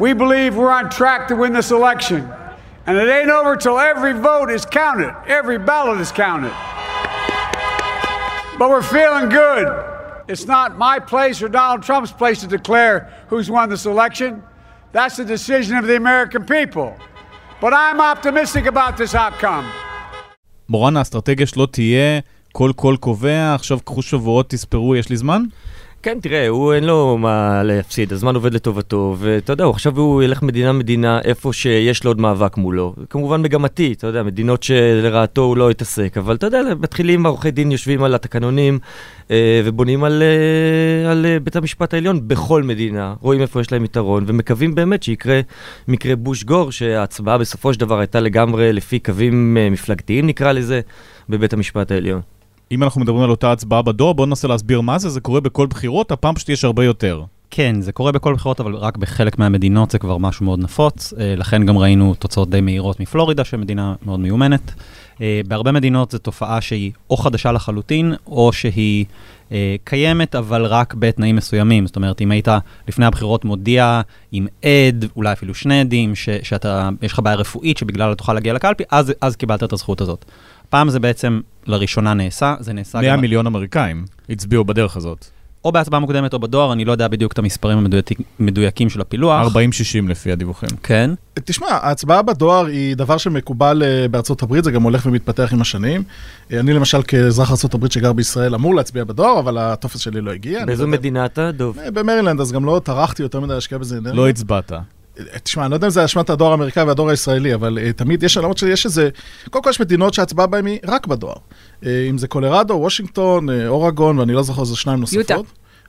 we 0.00 0.12
believe 0.12 0.56
we're 0.56 0.74
on 0.80 0.88
track 0.90 1.28
to 1.28 1.34
win 1.36 1.52
this 1.52 1.70
election. 1.70 2.22
And 2.86 2.96
it 2.96 3.08
ain't 3.16 3.30
over 3.30 3.54
till 3.64 3.78
every 3.78 4.14
vote 4.28 4.50
is 4.56 4.64
counted, 4.80 5.12
every 5.38 5.58
ballot 5.58 5.98
is 6.00 6.10
counted. 6.10 6.54
But 8.58 8.66
we're 8.72 8.88
feeling 8.98 9.28
good. 9.44 9.66
It's 10.32 10.46
not 10.56 10.68
my 10.88 10.96
place 11.12 11.36
or 11.44 11.48
Donald 11.60 11.82
Trump's 11.82 12.12
place 12.12 12.38
to 12.44 12.48
declare 12.58 12.96
who's 13.30 13.48
won 13.56 13.66
this 13.74 13.84
election. 13.94 14.42
That's 14.92 15.16
the 15.20 15.24
decision 15.36 15.76
of 15.80 15.84
the 15.90 15.96
American 15.96 16.42
people. 16.56 16.88
But 17.60 17.72
I'm 17.72 18.00
optimistic 18.00 18.66
about 18.66 18.96
this 18.96 19.14
outcome. 19.14 19.64
מורן, 20.68 20.96
האסטרטגיה 20.96 21.46
שלו 21.46 21.66
תהיה 21.66 22.20
כל 22.52 22.72
קול 22.76 22.96
קובע, 22.96 23.54
עכשיו 23.54 23.78
קחו 23.80 24.02
שבועות, 24.02 24.50
תספרו, 24.50 24.96
יש 24.96 25.08
לי 25.08 25.16
זמן? 25.16 25.42
כן, 26.02 26.18
תראה, 26.22 26.48
הוא 26.48 26.74
אין 26.74 26.84
לו 26.84 27.18
מה 27.18 27.62
להפסיד, 27.62 28.12
הזמן 28.12 28.34
עובד 28.34 28.54
לטובתו, 28.54 29.16
ואתה 29.18 29.52
יודע, 29.52 29.66
עכשיו 29.66 29.98
הוא 29.98 30.22
ילך 30.22 30.42
מדינה-מדינה 30.42 31.20
איפה 31.24 31.52
שיש 31.52 32.04
לו 32.04 32.10
עוד 32.10 32.20
מאבק 32.20 32.56
מולו. 32.56 32.94
כמובן 33.10 33.42
מגמתי, 33.42 33.92
אתה 33.92 34.06
יודע, 34.06 34.22
מדינות 34.22 34.62
שלרעתו 34.62 35.42
הוא 35.42 35.56
לא 35.56 35.70
יתעסק, 35.70 36.16
אבל 36.18 36.34
אתה 36.34 36.46
יודע, 36.46 36.60
מתחילים 36.80 37.26
עורכי 37.26 37.50
דין, 37.50 37.72
יושבים 37.72 38.02
על 38.02 38.14
התקנונים 38.14 38.78
אה, 39.30 39.62
ובונים 39.64 40.04
על, 40.04 40.22
אה, 40.22 41.10
על 41.10 41.26
אה, 41.26 41.40
בית 41.40 41.56
המשפט 41.56 41.94
העליון 41.94 42.28
בכל 42.28 42.62
מדינה, 42.62 43.14
רואים 43.20 43.40
איפה 43.40 43.60
יש 43.60 43.72
להם 43.72 43.84
יתרון, 43.84 44.24
ומקווים 44.26 44.74
באמת 44.74 45.02
שיקרה 45.02 45.40
מקרה 45.88 46.16
בוש 46.16 46.44
גור, 46.44 46.72
שההצבעה 46.72 47.38
בסופו 47.38 47.74
של 47.74 47.80
דבר 47.80 47.98
הייתה 47.98 48.20
לגמרי 48.20 48.72
לפי 48.72 48.98
קווים 48.98 49.56
אה, 49.56 49.70
מפלגתיים, 49.70 50.26
נקרא 50.26 50.52
לזה, 50.52 50.80
בבית 51.28 51.52
המשפט 51.52 51.90
העליון. 51.90 52.37
אם 52.72 52.82
אנחנו 52.82 53.00
מדברים 53.00 53.22
על 53.22 53.30
אותה 53.30 53.52
הצבעה 53.52 53.82
בדואר, 53.82 54.12
בואו 54.12 54.26
ננסה 54.26 54.48
להסביר 54.48 54.80
מה 54.80 54.98
זה, 54.98 55.08
זה 55.08 55.20
קורה 55.20 55.40
בכל 55.40 55.66
בחירות, 55.66 56.12
הפעם 56.12 56.34
פשוט 56.34 56.48
יש 56.48 56.64
הרבה 56.64 56.84
יותר. 56.84 57.24
כן, 57.50 57.80
זה 57.80 57.92
קורה 57.92 58.12
בכל 58.12 58.34
בחירות, 58.34 58.60
אבל 58.60 58.74
רק 58.74 58.96
בחלק 58.96 59.38
מהמדינות 59.38 59.90
זה 59.90 59.98
כבר 59.98 60.18
משהו 60.18 60.44
מאוד 60.44 60.58
נפוץ. 60.58 61.14
אה, 61.20 61.34
לכן 61.36 61.66
גם 61.66 61.78
ראינו 61.78 62.14
תוצאות 62.14 62.50
די 62.50 62.60
מהירות 62.60 63.00
מפלורידה, 63.00 63.44
שמדינה 63.44 63.94
מאוד 64.06 64.20
מיומנת. 64.20 64.72
אה, 65.20 65.40
בהרבה 65.48 65.72
מדינות 65.72 66.10
זו 66.10 66.18
תופעה 66.18 66.60
שהיא 66.60 66.92
או 67.10 67.16
חדשה 67.16 67.52
לחלוטין, 67.52 68.14
או 68.26 68.52
שהיא 68.52 69.04
אה, 69.52 69.76
קיימת, 69.84 70.34
אבל 70.34 70.64
רק 70.64 70.94
בתנאים 70.94 71.36
מסוימים. 71.36 71.86
זאת 71.86 71.96
אומרת, 71.96 72.20
אם 72.20 72.30
היית 72.30 72.48
לפני 72.88 73.06
הבחירות 73.06 73.44
מודיע 73.44 74.00
עם 74.32 74.46
עד, 74.62 75.04
אולי 75.16 75.32
אפילו 75.32 75.54
שני 75.54 75.80
עדים, 75.80 76.14
שאתה, 76.42 76.88
יש 77.02 77.12
לך 77.12 77.20
בעיה 77.20 77.36
רפואית 77.36 77.78
שבגללה 77.78 78.14
תוכל 78.14 78.32
להגיע 78.32 78.52
לקלפי, 78.52 78.84
אז, 78.90 79.12
אז 79.20 79.36
קיבלת 79.36 79.62
את 79.62 79.72
הזכות 79.72 80.00
הזאת. 80.00 80.24
פעם 80.70 80.90
זה 80.90 81.00
בעצם 81.00 81.40
לראשונה 81.66 82.14
נעשה, 82.14 82.54
זה 82.60 82.72
נעשה 82.72 83.00
100 83.00 83.12
גם... 83.12 83.20
מיליון 83.20 83.46
אמריקאים 83.46 84.04
הצביעו 84.30 84.64
בדרך 84.64 84.96
הזאת. 84.96 85.26
או 85.64 85.72
בהצבעה 85.72 86.00
מוקדמת 86.00 86.32
או 86.34 86.38
בדואר, 86.38 86.72
אני 86.72 86.84
לא 86.84 86.92
יודע 86.92 87.08
בדיוק 87.08 87.32
את 87.32 87.38
המספרים 87.38 87.86
המדויקים 88.38 88.90
של 88.90 89.00
הפילוח. 89.00 89.46
40-60 89.52 89.56
לפי 90.08 90.32
הדיווחים. 90.32 90.68
כן. 90.82 91.10
תשמע, 91.34 91.66
ההצבעה 91.70 92.22
בדואר 92.22 92.66
היא 92.66 92.96
דבר 92.96 93.18
שמקובל 93.18 93.82
אה, 93.82 94.08
בארצות 94.08 94.42
הברית, 94.42 94.64
זה 94.64 94.70
גם 94.70 94.82
הולך 94.82 95.06
ומתפתח 95.06 95.52
עם 95.52 95.60
השנים. 95.60 96.02
אה, 96.52 96.60
אני 96.60 96.72
למשל 96.72 97.02
כאזרח 97.02 97.50
ארצות 97.50 97.74
הברית 97.74 97.92
שגר 97.92 98.12
בישראל 98.12 98.54
אמור 98.54 98.74
להצביע 98.74 99.04
בדואר, 99.04 99.38
אבל 99.38 99.58
הטופס 99.58 100.00
שלי 100.00 100.20
לא 100.20 100.30
הגיע. 100.30 100.64
באיזו 100.64 100.86
מדינה 100.86 101.24
אתה, 101.24 101.52
דוב? 101.52 101.78
אה, 101.78 101.90
במרילנד, 101.90 102.40
אז 102.40 102.52
גם 102.52 102.64
לא 102.64 102.80
טרחתי 102.84 103.22
יותר 103.22 103.40
מדי 103.40 103.54
להשקיע 103.54 103.78
בזה 103.78 103.98
אנרגיה. 103.98 104.12
לא 104.12 104.28
הצבעת. 104.28 104.72
תשמע, 105.42 105.62
אני 105.62 105.70
לא 105.70 105.76
יודע 105.76 105.86
אם 105.86 105.90
זה 105.90 106.04
אשמת 106.04 106.30
הדואר 106.30 106.50
האמריקאי 106.50 106.82
והדואר 106.82 107.08
הישראלי, 107.08 107.54
אבל 107.54 107.78
אה, 107.78 107.92
תמיד 107.92 108.22
יש, 108.22 108.36
למרות 108.36 108.58
שיש 108.58 108.86
איזה, 108.86 109.08
קודם 109.50 109.64
כל 109.64 109.70
יש 109.70 109.80
מדינות 109.80 110.14
שההצבעה 110.14 110.46
בהן 110.46 110.66
היא 110.66 110.78
רק 110.86 111.06
בדואר. 111.06 111.34
אה, 111.34 111.86
אם 112.10 112.18
זה 112.18 112.28
קולרדו, 112.28 112.74
וושינגטון, 112.74 113.48
אה, 113.48 113.52
אורגון, 113.66 114.18
ואני 114.18 114.32
לא 114.32 114.42
זוכר 114.42 114.62
איזה 114.62 114.76
שניים 114.76 115.00
נוספות. 115.00 115.30
יוטה. 115.30 115.34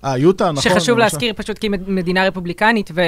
אה, 0.06 0.18
יוטה, 0.18 0.52
נכון. 0.52 0.64
שחשוב 0.64 0.90
למשל. 0.90 1.00
להזכיר 1.00 1.34
פשוט 1.36 1.58
כי 1.58 1.68
היא 1.68 1.80
מדינה 1.88 2.28
רפובליקנית, 2.28 2.92
ו- 2.94 3.02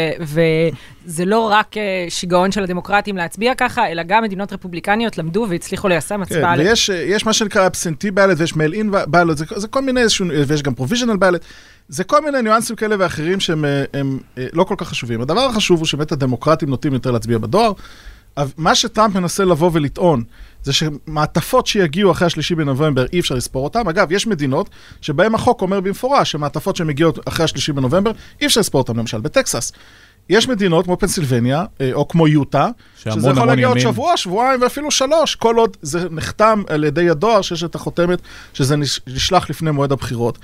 וזה 1.06 1.26
לא 1.26 1.50
רק 1.52 1.78
אה, 1.78 2.06
שיגעון 2.10 2.52
של 2.52 2.64
הדמוקרטים 2.64 3.18
להצביע 3.18 3.56
ככה, 3.56 3.92
אלא 3.92 4.04
גם 4.04 4.24
מדינות 4.24 4.54
רפובליקניות 4.54 5.18
למדו 5.18 5.46
והצליחו 5.50 5.88
ליישם 5.88 6.16
כן, 6.16 6.22
הצבעה. 6.22 6.56
ויש 6.58 6.90
אה, 6.90 6.96
יש 6.96 7.26
מה 7.26 7.34
שנקרא 7.34 7.66
absentee 7.66 8.12
ballot 8.12 8.38
ויש 8.40 8.56
mail-in 8.56 8.92
ballot, 9.08 9.38
זה, 9.38 9.46
זה 9.56 9.68
כל 9.68 9.82
מיני 9.82 10.02
איזשהו, 10.02 10.26
ויש 10.48 10.64
גם 10.64 10.74
provisional 10.74 11.18
ballot. 11.18 11.46
זה 11.90 12.04
כל 12.04 12.26
מיני 12.26 12.42
ניואנסים 12.42 12.76
כאלה 12.76 12.96
ואחרים 13.00 13.40
שהם 13.40 13.66
אה, 13.66 13.84
הם, 13.94 14.20
אה, 14.38 14.48
לא 14.54 14.64
כל 14.64 14.76
כך 14.78 14.88
חשובים. 14.88 15.22
הדבר 15.22 15.42
החשוב 15.42 15.80
הוא 15.80 15.86
שבאמת 15.86 16.12
הדמוקרטים 16.12 16.70
נוטים 16.70 16.94
יותר 16.94 17.12
להצביע 17.12 17.38
בדואר. 17.38 17.72
מה 18.58 18.76
שטראמפ 18.76 19.16
מנסה 19.16 19.46
לבוא 19.46 19.70
ולטעון, 19.74 20.24
זה 20.64 20.74
שמעטפות 20.74 21.68
שיגיעו 21.68 22.12
אחרי 22.12 22.26
השלישי 22.28 22.56
בנובמבר, 22.56 23.06
אי 23.14 23.20
אפשר 23.20 23.36
לספור 23.36 23.64
אותן. 23.64 23.88
אגב, 23.90 24.12
יש 24.12 24.28
מדינות 24.28 24.70
שבהן 25.02 25.36
החוק 25.36 25.62
אומר 25.62 25.80
במפורש 25.80 26.32
שמעטפות 26.32 26.76
שמגיעות 26.76 27.28
אחרי 27.28 27.44
השלישי 27.44 27.72
בנובמבר, 27.74 28.12
אי 28.42 28.46
אפשר 28.46 28.60
לספור 28.60 28.82
אותן, 28.82 28.96
למשל 28.96 29.20
בטקסס. 29.22 29.72
יש 30.30 30.48
מדינות 30.48 30.86
כמו 30.86 31.00
פנסילבניה, 31.00 31.66
אה, 31.82 31.90
או 31.94 32.08
כמו 32.08 32.28
יוטה, 32.28 32.68
שזה 32.98 33.30
יכול 33.30 33.48
להגיע 33.48 33.68
עוד. 33.68 33.78
שבוע, 33.80 34.18
שבועיים 34.18 34.62
ואפילו 34.62 34.92
שלוש, 34.92 35.36
כל 35.36 35.56
עוד 35.56 35.78
זה 35.82 36.10
נחתם 36.10 36.64
על 36.70 36.84
ידי 36.84 37.10
הדואר, 37.10 37.42
שיש 37.42 37.64
את 37.64 37.76
החותמת 37.76 38.20
שזה 38.54 38.76
נש- 38.76 39.00
נשלח 39.08 39.50
לפני 39.50 39.72
מועד 39.72 39.92
הבחירות. 39.92 40.38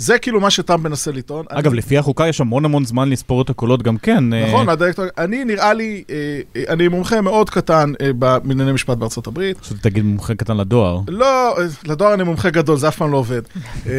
זה 0.00 0.18
כאילו 0.18 0.40
מה 0.40 0.50
שטראמפ 0.50 0.84
מנסה 0.84 1.12
לטעון. 1.12 1.44
אגב, 1.48 1.66
אני- 1.70 1.78
לפי 1.78 1.98
החוקה 1.98 2.28
יש 2.28 2.40
המון 2.40 2.64
המון 2.64 2.84
זמן 2.84 3.08
לספור 3.10 3.42
את 3.42 3.50
הקולות 3.50 3.82
גם 3.82 3.96
כן. 3.98 4.32
אה, 4.32 4.46
נכון, 4.48 4.68
הדירקטור, 4.68 5.04
אני 5.18 5.44
נראה 5.44 5.74
לי, 5.74 6.04
אה, 6.10 6.14
אה, 6.56 6.62
אני 6.68 6.88
מומחה 6.88 7.20
מאוד 7.20 7.50
קטן 7.50 7.92
אה, 8.00 8.12
בענייני 8.12 8.72
משפט 8.72 8.96
בארצות 8.98 9.26
הברית. 9.26 9.58
פשוט 9.58 9.76
תגיד 9.82 10.04
מומחה 10.04 10.34
קטן 10.34 10.56
לדואר. 10.56 11.00
לא, 11.08 11.58
אה, 11.58 11.64
לדואר 11.84 12.14
אני 12.14 12.22
מומחה 12.22 12.50
גדול, 12.50 12.76
זה 12.76 12.88
אף 12.88 12.96
פעם 12.96 13.12
לא 13.12 13.16
עובד. 13.16 13.42
אה, 13.86 13.92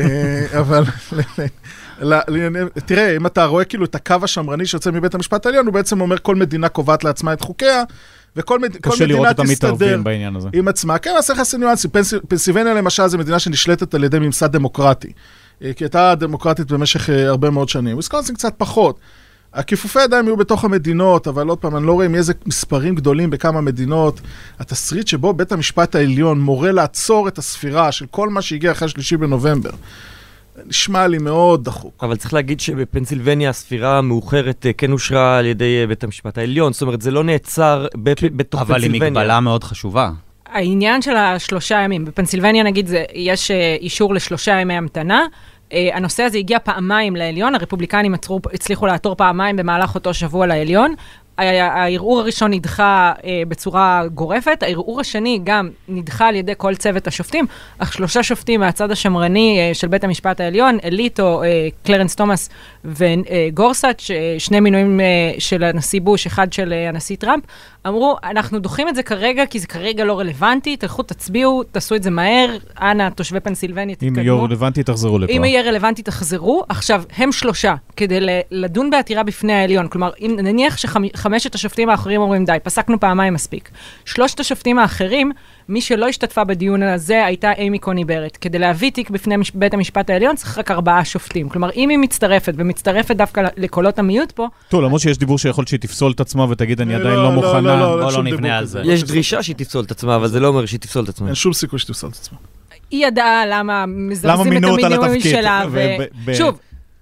אבל 0.59 0.83
תראה, 2.85 3.15
אם 3.17 3.25
אתה 3.25 3.45
רואה 3.45 3.63
כאילו 3.65 3.85
את 3.85 3.95
הקו 3.95 4.15
השמרני 4.23 4.65
שיוצא 4.65 4.91
מבית 4.91 5.15
המשפט 5.15 5.45
העליון, 5.45 5.65
הוא 5.65 5.73
בעצם 5.73 6.01
אומר 6.01 6.17
כל 6.21 6.35
מדינה 6.35 6.69
קובעת 6.69 7.03
לעצמה 7.03 7.33
את 7.33 7.41
חוקיה, 7.41 7.83
וכל 8.35 8.59
מד- 8.59 8.77
מדינה 9.01 9.29
אותם 9.29 9.43
תסתדר 9.43 9.51
מתערבים 9.73 10.03
בעניין 10.03 10.35
הזה. 10.35 10.49
עם 10.53 10.67
עצמה. 10.67 10.97
כן, 10.97 11.11
אז 11.17 11.25
צריך 11.25 11.39
לעשות 11.39 11.59
ניואנסים. 11.59 11.91
פנס- 11.91 12.13
פנסילבניה 12.27 12.73
למשל 12.73 13.07
זו 13.07 13.17
מדינה 13.17 13.39
שנשלטת 13.39 13.93
על 13.93 14.03
ידי 14.03 14.19
ממסד 14.19 14.51
דמוקרטי. 14.51 15.11
אה, 15.63 15.73
כי 15.73 15.83
הייתה 15.83 16.15
דמוקרטית 16.15 16.71
במשך 16.71 17.09
אה, 17.09 17.27
הרבה 17.29 17.49
מאוד 17.49 17.69
שנים. 17.69 17.93
וויסקונסין 17.93 18.35
קצת 18.35 18.53
פחות. 18.57 18.99
הכיפופי 19.53 20.03
ידיים 20.03 20.25
יהיו 20.25 20.37
בתוך 20.37 20.63
המדינות, 20.65 21.27
אבל 21.27 21.47
עוד 21.47 21.57
פעם, 21.57 21.75
אני 21.75 21.85
לא 21.85 21.91
רואה 21.93 22.05
עם 22.05 22.15
איזה 22.15 22.33
מספרים 22.45 22.95
גדולים 22.95 23.29
בכמה 23.29 23.61
מדינות. 23.61 24.21
התסריט 24.59 25.07
שבו 25.07 25.33
בית 25.33 25.51
המשפט 25.51 25.95
העליון 25.95 26.39
מורה 26.41 26.71
לעצור 26.71 27.27
את 27.27 27.37
הספירה 27.37 27.91
של 27.91 28.05
כל 28.11 28.29
מה 28.29 28.41
שהגיע 28.41 28.71
אחרי 28.71 28.85
השלישי 28.85 29.17
בנובמבר, 29.17 29.69
נשמע 30.65 31.07
לי 31.07 31.17
מאוד 31.17 31.63
דחוק. 31.63 31.93
אבל 32.01 32.15
צריך 32.15 32.33
להגיד 32.33 32.59
שבפנסילבניה 32.59 33.49
הספירה 33.49 33.97
המאוחרת 33.97 34.65
אה, 34.65 34.73
כן 34.73 34.91
אושרה 34.91 35.37
על 35.37 35.45
ידי 35.45 35.85
בית 35.87 36.03
המשפט 36.03 36.37
העליון, 36.37 36.73
זאת 36.73 36.81
אומרת 36.81 37.01
זה 37.01 37.11
לא 37.11 37.23
נעצר 37.23 37.87
בפ- 37.95 38.29
בתוך 38.35 38.61
אבל 38.61 38.75
היא 38.75 38.85
פנסילבניה. 38.87 39.09
מגבלה 39.09 39.39
מאוד 39.39 39.63
חשובה. 39.63 40.11
העניין 40.51 41.01
של 41.01 41.15
השלושה 41.15 41.81
ימים, 41.81 42.05
בפנסילבניה 42.05 42.63
נגיד 42.63 42.87
זה, 42.87 43.03
יש 43.13 43.51
אה, 43.51 43.77
אישור 43.79 44.13
לשלושה 44.13 44.51
ימי 44.51 44.73
המתנה. 44.73 45.25
אה, 45.73 45.89
הנושא 45.93 46.23
הזה 46.23 46.37
הגיע 46.37 46.59
פעמיים 46.59 47.15
לעליון, 47.15 47.55
הרפובליקנים 47.55 48.13
עצרו, 48.13 48.39
הצליחו 48.53 48.87
לעתור 48.87 49.15
פעמיים 49.15 49.55
במהלך 49.55 49.95
אותו 49.95 50.13
שבוע 50.13 50.47
לעליון. 50.47 50.95
הערעור 51.39 52.19
הראשון 52.19 52.53
נדחה 52.53 53.13
אה, 53.23 53.41
בצורה 53.47 54.03
גורפת, 54.13 54.63
הערעור 54.63 55.01
השני 55.01 55.39
גם 55.43 55.69
נדחה 55.87 56.27
על 56.27 56.35
ידי 56.35 56.53
כל 56.57 56.75
צוות 56.75 57.07
השופטים, 57.07 57.45
אך 57.79 57.93
שלושה 57.93 58.23
שופטים 58.23 58.59
מהצד 58.59 58.91
השמרני 58.91 59.59
אה, 59.59 59.73
של 59.73 59.87
בית 59.87 60.03
המשפט 60.03 60.39
העליון, 60.39 60.77
אליטו, 60.83 61.43
אה, 61.43 61.67
קלרנס 61.85 62.15
תומאס 62.15 62.49
וגורסאץ', 62.85 64.11
אה, 64.11 64.35
שני 64.37 64.59
מינויים 64.59 64.99
אה, 64.99 65.05
של 65.39 65.63
הנשיא 65.63 66.01
בוש, 66.01 66.25
אחד 66.25 66.53
של 66.53 66.73
אה, 66.73 66.89
הנשיא 66.89 67.15
טראמפ, 67.15 67.43
אמרו, 67.87 68.17
אנחנו 68.23 68.59
דוחים 68.59 68.87
את 68.87 68.95
זה 68.95 69.03
כרגע, 69.03 69.45
כי 69.45 69.59
זה 69.59 69.67
כרגע 69.67 70.05
לא 70.05 70.19
רלוונטי, 70.19 70.77
תלכו, 70.77 71.03
תצביעו, 71.03 71.63
תעשו 71.63 71.95
את 71.95 72.03
זה 72.03 72.09
מהר, 72.09 72.57
אנא, 72.81 73.09
תושבי 73.09 73.39
פנסילבניה, 73.39 73.95
אם 74.03 74.09
תתקדמו. 74.09 74.21
יהיה 74.21 74.33
רלוונטי, 74.33 74.83
תחזרו 74.83 75.19
לפה. 75.19 75.33
אם 75.33 75.45
יהיה 75.45 75.61
רלוונטי, 75.61 76.03
תחזרו. 76.03 76.63
עכשיו, 76.69 77.03
הם 77.17 77.31
שלושה, 77.31 77.75
כדי 77.97 78.19
לדון 78.51 78.89
בעתירה 78.89 79.23
בפני 79.23 79.53
העליון. 79.53 79.87
כלומר, 79.87 80.11
אם 80.19 80.35
נניח 80.43 80.77
שחמשת 80.77 81.55
השופטים 81.55 81.89
האחרים 81.89 82.21
אומרים, 82.21 82.45
די, 82.45 82.57
פסקנו 82.63 82.99
פעמיים 82.99 83.33
מספיק. 83.33 83.69
שלושת 84.05 84.39
השופטים 84.39 84.79
האחרים, 84.79 85.31
מי 85.69 85.81
שלא 85.81 86.07
השתתפה 86.07 86.43
בדיון 86.43 86.83
הזה 86.83 87.25
הייתה 87.25 87.51
אימי 87.53 87.79
קוני 87.79 88.05
ברט. 88.05 88.37
כדי 88.41 88.59
להביא 88.59 88.91
תיק 88.91 89.09
בפני 89.09 89.37
מש- 89.37 89.51
בית 89.55 89.73
המשפט 89.73 90.09
העליון 90.09 90.35
צריך 90.35 90.57
רק 90.57 90.71
ארבעה 90.71 91.05
שופטים. 91.05 91.49
כלומר, 91.49 91.69
אם 91.75 91.89
היא 91.89 91.97
מצטרפת, 91.97 92.53
ומצטרפת 92.57 93.15
דווקא 93.15 93.41
לקולות 93.57 93.99
המיעוט 93.99 94.31
פה, 94.31 94.47
טוב, 94.69 94.81
למרות 94.81 95.01
שיש 95.01 95.17
דיבור 95.17 95.37
שיכול 95.37 95.65
שהיא 95.65 95.79
תפסול 95.79 96.11
את 96.11 96.19
עצמה 96.19 96.45
ותגיד, 96.49 96.81
אני 96.81 96.93
לא, 96.93 96.99
עדיין 96.99 97.13
לא, 97.15 97.23
לא 97.23 97.29
לא, 97.29 97.35
מוכנה. 97.35 97.85
בוא 97.87 98.11
לא 98.11 98.23
נבנה 98.23 98.57
על. 98.57 98.65
זה. 98.65 98.81
יש. 98.85 99.03
דרישה 99.03 99.43
שהיא 99.43 99.55
תפסול 99.55 99.85
את 99.85 99.91
עצמה, 99.91 100.15
אבל 100.15 100.27
זה 100.27 100.39
לא 100.39 100.47
אומר 100.47 100.65
שהיא 100.65 100.79
תפסול 100.79 101.03
את 101.03 101.09
עצמה. 101.09 101.27
אין 101.27 101.35
שום 101.35 101.53
סיכוי 101.53 101.79
שתפסול 101.79 102.09
את 102.09 102.15
עצמה. 102.15 102.37
היא 102.91 103.05
ידעה 103.07 103.45
למה 103.45 103.85
מזרזים 103.87 104.41
את 104.41 104.63
המינוי? 104.63 105.21
שלה, 105.21 105.63
ו- 105.71 105.95
ב- 105.99 106.01
ב- 106.03 106.05
ושוב, 106.25 106.59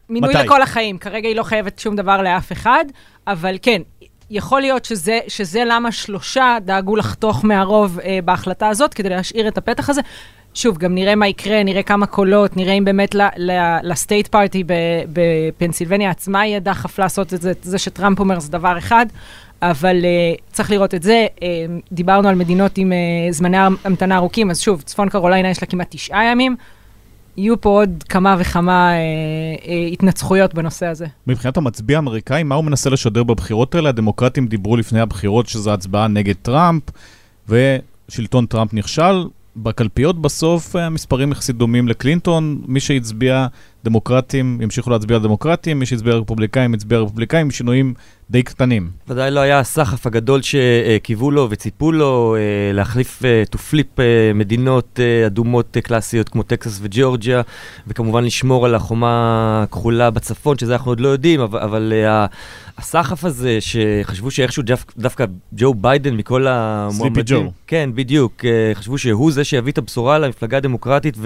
מינוי? 0.09 0.33
לכל 0.33 0.61
החיים, 0.61 0.97
כרגע 0.97 1.27
היא 1.27 1.35
לא 1.35 1.43
חייבת 1.43 1.79
שום 1.79 1.95
דבר 1.95 2.21
לאף 2.21 2.51
אחד, 2.51 2.85
אבל 3.27 3.55
כן, 3.61 3.81
יכול 4.29 4.61
להיות 4.61 4.85
שזה, 4.85 5.19
שזה 5.27 5.63
למה 5.65 5.91
שלושה 5.91 6.57
דאגו 6.65 6.95
לחתוך 6.95 7.45
מהרוב 7.45 7.99
אה, 7.99 8.19
בהחלטה 8.25 8.69
הזאת, 8.69 8.93
כדי 8.93 9.09
להשאיר 9.09 9.47
את 9.47 9.57
הפתח 9.57 9.89
הזה. 9.89 10.01
שוב, 10.53 10.77
גם 10.77 10.95
נראה 10.95 11.15
מה 11.15 11.27
יקרה, 11.27 11.63
נראה 11.63 11.83
כמה 11.83 12.05
קולות, 12.05 12.57
נראה 12.57 12.73
אם 12.73 12.85
באמת 12.85 13.15
לסטייט 13.83 14.27
פארטי 14.27 14.63
בפנסילבניה 15.13 16.09
עצמה 16.09 16.45
יהיה 16.45 16.59
דחף 16.59 16.99
לעשות 16.99 17.33
את 17.33 17.41
זה, 17.41 17.51
זה 17.61 17.77
שטראמפ 17.77 18.19
אומר 18.19 18.39
זה 18.39 18.51
דבר 18.51 18.77
אחד, 18.77 19.05
אבל 19.61 20.01
uh, 20.01 20.41
צריך 20.53 20.71
לראות 20.71 20.93
את 20.93 21.03
זה. 21.03 21.27
Uh, 21.35 21.41
דיברנו 21.91 22.29
על 22.29 22.35
מדינות 22.35 22.77
עם 22.77 22.91
uh, 22.91 23.33
זמני 23.33 23.57
המתנה 23.57 24.17
ארוכים, 24.17 24.49
אז 24.49 24.61
שוב, 24.61 24.81
צפון 24.81 25.09
קרוליינה 25.09 25.49
יש 25.49 25.61
לה 25.61 25.67
כמעט 25.67 25.87
תשעה 25.89 26.25
ימים. 26.25 26.55
יהיו 27.37 27.61
פה 27.61 27.69
עוד 27.69 28.03
כמה 28.09 28.35
וכמה 28.39 28.91
אה, 28.91 28.97
אה, 29.67 29.87
התנצחויות 29.93 30.53
בנושא 30.53 30.85
הזה. 30.85 31.05
מבחינת 31.27 31.57
המצביע 31.57 31.97
האמריקאי, 31.97 32.43
מה 32.43 32.55
הוא 32.55 32.65
מנסה 32.65 32.89
לשדר 32.89 33.23
בבחירות 33.23 33.75
האלה? 33.75 33.89
הדמוקרטים 33.89 34.47
דיברו 34.47 34.77
לפני 34.77 34.99
הבחירות 34.99 35.47
שזו 35.47 35.73
הצבעה 35.73 36.07
נגד 36.07 36.35
טראמפ, 36.41 36.83
ושלטון 37.49 38.45
טראמפ 38.45 38.73
נכשל. 38.73 39.27
בקלפיות 39.55 40.21
בסוף 40.21 40.75
אה, 40.75 40.85
המספרים 40.85 41.31
יחסית 41.31 41.55
דומים 41.55 41.87
לקלינטון, 41.87 42.61
מי 42.67 42.79
שהצביע 42.79 43.47
דמוקרטים 43.83 44.59
ימשיכו 44.61 44.89
להצביע 44.89 45.17
דמוקרטים, 45.17 45.79
מי 45.79 45.85
שהצביע 45.85 46.13
רפובליקאים 46.13 46.73
יצביע 46.73 46.99
רפובליקאים, 46.99 47.45
עם 47.45 47.51
שינויים 47.51 47.93
די 48.29 48.43
קטנים. 48.43 48.89
ודאי 49.07 49.31
לא 49.31 49.39
היה 49.39 49.59
הסחף 49.59 50.07
הגדול 50.07 50.41
שקיוו 50.41 51.31
לו 51.31 51.47
וציפו 51.49 51.91
לו 51.91 52.35
אה, 52.35 52.73
להחליף 52.73 53.25
אה, 53.25 53.43
to 53.55 53.57
flip 53.57 53.99
אה, 53.99 54.31
מדינות 54.33 54.99
אה, 54.99 55.27
אדומות 55.27 55.77
אה, 55.77 55.81
קלאסיות 55.81 56.29
כמו 56.29 56.43
טקסס 56.43 56.79
וג'ורג'יה, 56.81 57.41
וכמובן 57.87 58.23
לשמור 58.23 58.65
על 58.65 58.75
החומה 58.75 59.63
הכחולה 59.63 60.11
בצפון, 60.11 60.57
שזה 60.57 60.73
אנחנו 60.73 60.91
עוד 60.91 60.99
לא 60.99 61.07
יודעים, 61.07 61.39
אבל, 61.39 61.59
אבל 61.59 61.93
אה, 61.95 62.25
הסחף 62.77 63.25
הזה 63.25 63.57
שחשבו 63.59 64.31
שאיכשהו 64.31 64.63
דו, 64.63 64.75
דווקא 64.97 65.25
ג'ו 65.53 65.73
ביידן 65.73 66.13
מכל 66.13 66.47
המועמדים, 66.47 67.23
ג'ו. 67.25 67.51
כן, 67.67 67.89
בדיוק, 67.95 68.45
אה, 68.45 68.71
חשבו 68.73 68.97
שהוא 68.97 69.31
זה 69.31 69.43
שיביא 69.43 69.71
את 69.71 69.77
הבשורה 69.77 70.19
למפלגה 70.19 70.57
הדמוקרטית 70.57 71.17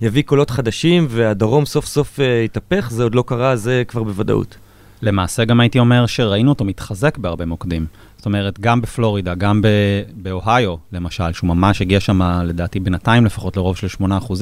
ויביא 0.00 0.22
קולות 0.22 0.50
חדשים, 0.50 1.06
והדרום 1.10 1.66
סוף 1.66 1.86
סוף 1.86 1.97
אה, 2.20 2.42
יתהפך, 2.44 2.88
זה 2.90 3.02
עוד 3.02 3.14
לא 3.14 3.24
קרה, 3.26 3.56
זה 3.56 3.82
כבר 3.88 4.02
בוודאות. 4.02 4.56
למעשה 5.02 5.44
גם 5.44 5.60
הייתי 5.60 5.78
אומר 5.78 6.06
שראינו 6.06 6.48
אותו 6.50 6.64
מתחזק 6.64 7.18
בהרבה 7.18 7.46
מוקדים. 7.46 7.86
זאת 8.16 8.26
אומרת, 8.26 8.60
גם 8.60 8.80
בפלורידה, 8.80 9.34
גם 9.34 9.62
ב- 9.62 9.68
באוהיו, 10.16 10.74
למשל, 10.92 11.32
שהוא 11.32 11.48
ממש 11.48 11.82
הגיע 11.82 12.00
שם, 12.00 12.22
לדעתי, 12.44 12.80
בינתיים 12.80 13.24
לפחות 13.26 13.56
לרוב 13.56 13.76
של 13.76 13.86
8%, 13.86 14.32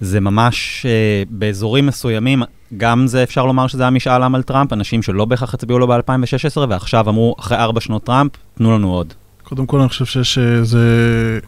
זה 0.00 0.20
ממש 0.20 0.86
אה, 0.88 1.22
באזורים 1.30 1.86
מסוימים, 1.86 2.42
גם 2.76 3.06
זה 3.06 3.22
אפשר 3.22 3.46
לומר 3.46 3.66
שזה 3.66 3.82
היה 3.82 3.90
משאל 3.90 4.22
עם 4.22 4.34
על 4.34 4.42
טראמפ, 4.42 4.72
אנשים 4.72 5.02
שלא 5.02 5.24
בהכרח 5.24 5.54
הצביעו 5.54 5.78
לו 5.78 5.86
ב-2016, 5.88 6.58
ועכשיו 6.68 7.08
אמרו, 7.08 7.34
אחרי 7.38 7.56
ארבע 7.58 7.80
שנות 7.80 8.04
טראמפ, 8.04 8.32
תנו 8.54 8.72
לנו 8.78 8.92
עוד. 8.92 9.12
קודם 9.42 9.66
כל 9.66 9.80
אני 9.80 9.88
חושב 9.88 10.04
שיש 10.04 10.38
אה, 10.38 10.64
זה 10.64 10.78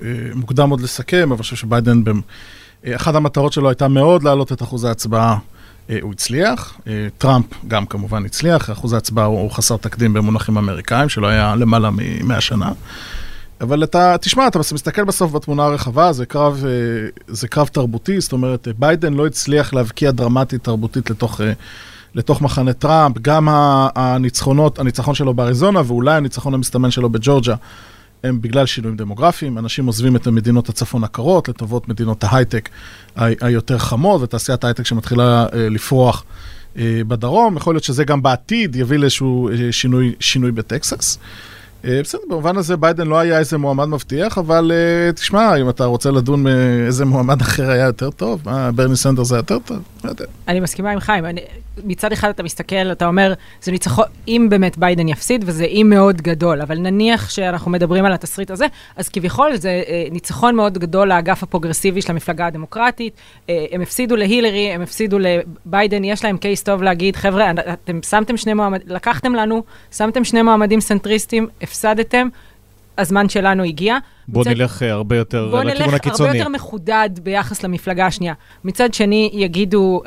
אה, 0.03 0.09
מוקדם 0.35 0.71
עוד 0.71 0.81
לסכם, 0.81 1.23
אבל 1.23 1.33
אני 1.33 1.43
חושב 1.43 1.57
שביידן, 1.57 2.05
במ- 2.05 2.17
אה, 2.17 2.23
אחת 2.89 3.15
המטרות 3.15 3.53
שלו 3.53 3.69
הייתה 3.69 3.89
מאוד 3.89 4.23
להעלות 4.23 4.53
את 4.53 4.63
אחוז 4.63 4.85
ההצבעה. 4.85 5.39
אה, 5.91 5.99
הוא 6.03 6.13
הצליח, 6.13 6.77
אה, 6.87 7.09
טראמפ 7.19 7.47
גם 7.69 7.87
כמובן 7.87 8.25
הצליח, 8.25 8.71
אחוז 8.71 8.93
ההצבעה 8.93 9.25
הוא 9.25 9.51
חסר 9.51 9.77
תקדים 9.77 10.13
במונחים 10.13 10.59
אמריקאים, 10.59 11.09
שלא 11.09 11.27
היה 11.27 11.55
למעלה 11.57 11.91
מ-100 11.91 12.41
שנה. 12.41 12.73
אבל 13.61 13.85
אתה, 13.85 14.17
תשמע, 14.21 14.47
אתה 14.47 14.59
מסתכל 14.59 15.05
בסוף 15.05 15.33
בתמונה 15.33 15.65
הרחבה, 15.65 16.13
זה 16.13 16.27
קרב, 16.27 16.65
אה, 16.67 17.09
זה 17.29 17.49
קרב 17.49 17.67
תרבותי, 17.67 18.21
זאת 18.21 18.33
אומרת, 18.33 18.69
אה, 18.69 18.73
ביידן 18.79 19.15
לא 19.15 19.27
הצליח 19.27 19.73
להבקיע 19.73 20.11
דרמטית 20.11 20.65
תרבותית 20.65 21.11
לתוך, 21.11 21.41
אה, 21.41 21.53
לתוך 22.15 22.43
מחנה 22.43 22.73
טראמפ, 22.73 23.17
גם 23.23 23.49
הניצחונות, 23.95 24.79
הניצחון 24.79 25.15
שלו 25.15 25.35
באריזונה 25.35 25.81
ואולי 25.87 26.15
הניצחון 26.15 26.55
המסתמן 26.55 26.91
שלו 26.91 27.11
בג'ורג'ה, 27.11 27.55
הם 28.25 28.41
בגלל 28.41 28.67
שינויים 28.67 28.97
דמוגרפיים, 28.97 29.59
אנשים 29.59 29.87
עוזבים 29.87 30.17
את 30.17 30.29
מדינות 30.29 30.69
הצפון 30.69 31.05
הקרות 31.05 31.49
לטובת 31.49 31.89
מדינות 31.89 32.25
ההייטק 32.25 32.69
היותר 33.17 33.79
חמות, 33.79 34.23
ותעשיית 34.23 34.65
ההייטק 34.65 34.87
שמתחילה 34.87 35.47
אה, 35.53 35.69
לפרוח 35.69 36.25
אה, 36.77 37.01
בדרום, 37.09 37.57
יכול 37.57 37.75
להיות 37.75 37.85
שזה 37.85 38.05
גם 38.05 38.23
בעתיד 38.23 38.77
יביא 38.77 38.99
לאיזשהו 38.99 39.49
אה, 39.49 39.73
שינוי, 39.73 40.15
שינוי 40.21 40.53
בטקסס. 40.53 41.19
בסדר, 41.85 42.21
במובן 42.29 42.57
הזה 42.57 42.77
ביידן 42.77 43.07
לא 43.07 43.19
היה 43.19 43.39
איזה 43.39 43.59
מועמד 43.59 43.85
מבטיח, 43.85 44.39
אבל 44.39 44.73
תשמע, 45.15 45.57
אם 45.57 45.69
אתה 45.69 45.85
רוצה 45.85 46.11
לדון 46.11 46.45
באיזה 46.45 47.05
מועמד 47.05 47.41
אחר 47.41 47.71
היה 47.71 47.87
יותר 47.87 48.11
טוב, 48.11 48.43
מה, 48.45 48.73
ברני 48.73 48.97
סנדרס 48.97 49.33
היה 49.33 49.39
יותר 49.39 49.59
טוב? 49.59 49.79
אני 50.49 50.61
מסכימה 50.61 50.91
עם 50.91 51.01
חיים. 51.01 51.27
אני, 51.27 51.41
מצד 51.85 52.13
אחד 52.13 52.29
אתה 52.29 52.43
מסתכל, 52.43 52.93
אתה 52.93 53.07
אומר, 53.07 53.35
זה 53.63 53.73
ניצחון, 53.73 54.05
אם 54.29 54.47
באמת 54.51 54.79
ביידן 54.79 55.09
יפסיד, 55.09 55.45
וזה 55.47 55.65
אם 55.65 55.87
מאוד 55.91 56.23
גדול, 56.23 56.61
אבל 56.63 56.79
נניח 56.79 57.31
שאנחנו 57.31 57.71
מדברים 57.71 58.05
על 58.05 58.13
התסריט 58.13 58.51
הזה, 58.51 58.67
אז 58.97 59.09
כביכול 59.09 59.57
זה 59.57 59.83
אה, 59.89 60.05
ניצחון 60.11 60.57
מאוד 60.57 60.79
גדול 60.79 61.09
לאגף 61.09 61.43
הפרוגרסיבי 61.43 62.03
של 62.03 62.13
המפלגה 62.13 62.47
הדמוקרטית. 62.47 63.15
אה, 63.49 63.67
הם 63.73 63.81
הפסידו 63.81 64.17
להילרי, 64.17 64.73
הם 64.73 64.83
הפסידו 64.83 65.19
לביידן, 65.19 66.05
יש 66.05 66.25
להם 66.25 66.37
case 66.37 66.63
טוב 66.63 66.83
להגיד, 66.83 67.17
חבר'ה, 67.17 67.51
אתם 67.51 68.03
שמתם 68.03 68.37
שני 68.37 68.55
מועמדים, 68.55 68.89
לקחתם 68.91 69.35
לנו, 69.35 69.63
שמתם 69.93 70.25
שני 70.25 70.43
מועמדים 70.43 70.81
סנטריסטים, 70.81 71.49
הפסדתם, 71.63 72.29
הזמן 72.99 73.29
שלנו 73.29 73.63
הגיע. 73.63 73.99
בוא 74.33 74.41
מצד- 74.41 74.51
נלך 74.51 74.83
אה, 74.83 74.91
הרבה 74.93 75.17
יותר 75.17 75.49
בוא 75.51 75.63
לכיוון 75.65 75.83
נלך 75.87 75.95
הקיצוני. 75.95 76.29
הרבה 76.29 76.39
יותר 76.39 76.49
מחודד 76.51 77.11
ביחס 77.23 77.63
למפלגה 77.65 78.07
השנייה. 78.07 78.35
מצד 78.65 78.95
שני, 78.95 79.31
יגידו 79.33 80.03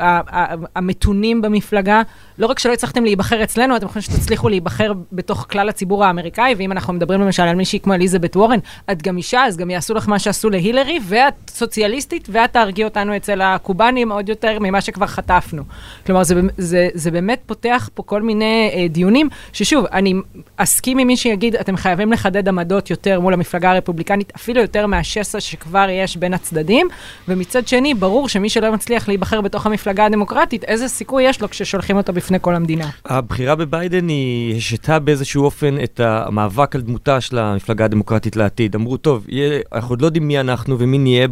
המתונים 0.76 1.42
במפלגה, 1.42 2.02
לא 2.38 2.48
רק 2.48 2.60
שלא 2.60 2.74
הצלחתם 2.74 3.04
להיבחר 3.04 3.44
אצלנו, 3.44 3.76
אתם 3.76 3.88
חושבים 3.88 4.02
שתצליחו 4.18 4.50
להיבחר 4.50 4.94
בתוך 5.12 5.46
כלל 5.52 5.70
הציבור 5.70 6.06
האמריקאי, 6.06 6.56
ואם 6.58 6.72
אנחנו 6.72 6.94
מדברים 6.94 7.22
למשל 7.22 7.44
על 7.44 7.56
מישהי 7.56 7.80
כמו 7.80 7.94
אליזבת 7.94 8.36
וורן, 8.36 8.60
את 8.92 9.02
גם 9.02 9.18
אישה, 9.18 9.46
אז 9.46 9.58
גם 9.58 9.70
יעשו 9.70 9.94
לך 9.94 10.10
מה 10.10 10.20
שעשו 10.20 10.50
להילרי, 10.50 11.00
ואת 11.08 11.34
סוציאליסטית, 11.50 12.28
ואת 12.32 12.54
תהרגי 12.54 12.84
אותנו 12.84 13.16
אצל 13.16 13.42
הקובנים 13.42 14.12
עוד 14.12 14.30
יותר 14.30 14.58
ממה 14.60 14.82
שכבר 14.82 15.08
חטפנו. 15.08 15.64
כלומר, 16.06 16.24
זה, 16.24 16.36
זה, 16.58 16.88
זה 16.94 17.12
באמת 17.12 17.42
פותח 17.46 17.90
פה 17.94 18.04
כל 18.04 18.22
מיני 18.22 18.44
אה, 18.74 18.88
דיונים, 18.90 19.30
ששוב, 19.54 19.86
אני 19.86 20.14
אסכים 20.58 20.98
עם 20.98 21.08
מי 21.08 21.18
שיגיד, 21.18 21.56
אתם 21.56 21.78
חייבים 21.78 22.12
לחדד 22.12 22.48
עמדות 22.48 22.90
יותר 22.90 23.20
מול 23.20 23.34
המפלגה 23.34 23.72
הרפובליקנית, 23.72 24.13
אפילו 24.36 24.62
יותר 24.62 24.88
מהשסע 24.88 25.40
שכבר 25.40 25.88
יש 25.90 26.18
בין 26.18 26.34
הצדדים, 26.34 26.88
ומצד 27.28 27.68
שני, 27.68 27.94
ברור 27.94 28.30
שמי 28.30 28.50
שלא 28.50 28.72
מצליח 28.72 29.08
להיבחר 29.08 29.42
בתוך 29.42 29.66
המפלגה 29.66 30.06
הדמוקרטית, 30.06 30.64
איזה 30.64 30.88
סיכוי 30.88 31.24
יש 31.24 31.42
לו 31.42 31.50
כששולחים 31.50 31.98
אותו 31.98 32.14
בפני 32.14 32.38
כל 32.42 32.56
המדינה. 32.56 32.90
הבחירה 33.06 33.56
בביידן 33.56 34.08
היא 34.08 34.58
השתה 34.58 35.00
באיזשהו 35.00 35.44
אופן 35.44 35.76
את 35.84 36.00
המאבק 36.00 36.76
על 36.76 36.82
דמותה 36.82 37.22
של 37.22 37.38
המפלגה 37.38 37.86
הדמוקרטית 37.86 38.36
לעתיד. 38.36 38.76
אמרו, 38.76 38.98
טוב, 38.98 39.26
יהיה, 39.30 39.60
אנחנו 39.74 39.92
עוד 39.92 40.02
לא 40.02 40.06
יודעים 40.06 40.28
מי 40.28 40.40
אנחנו 40.40 40.80
ומי 40.80 40.98
נהיה 40.98 41.28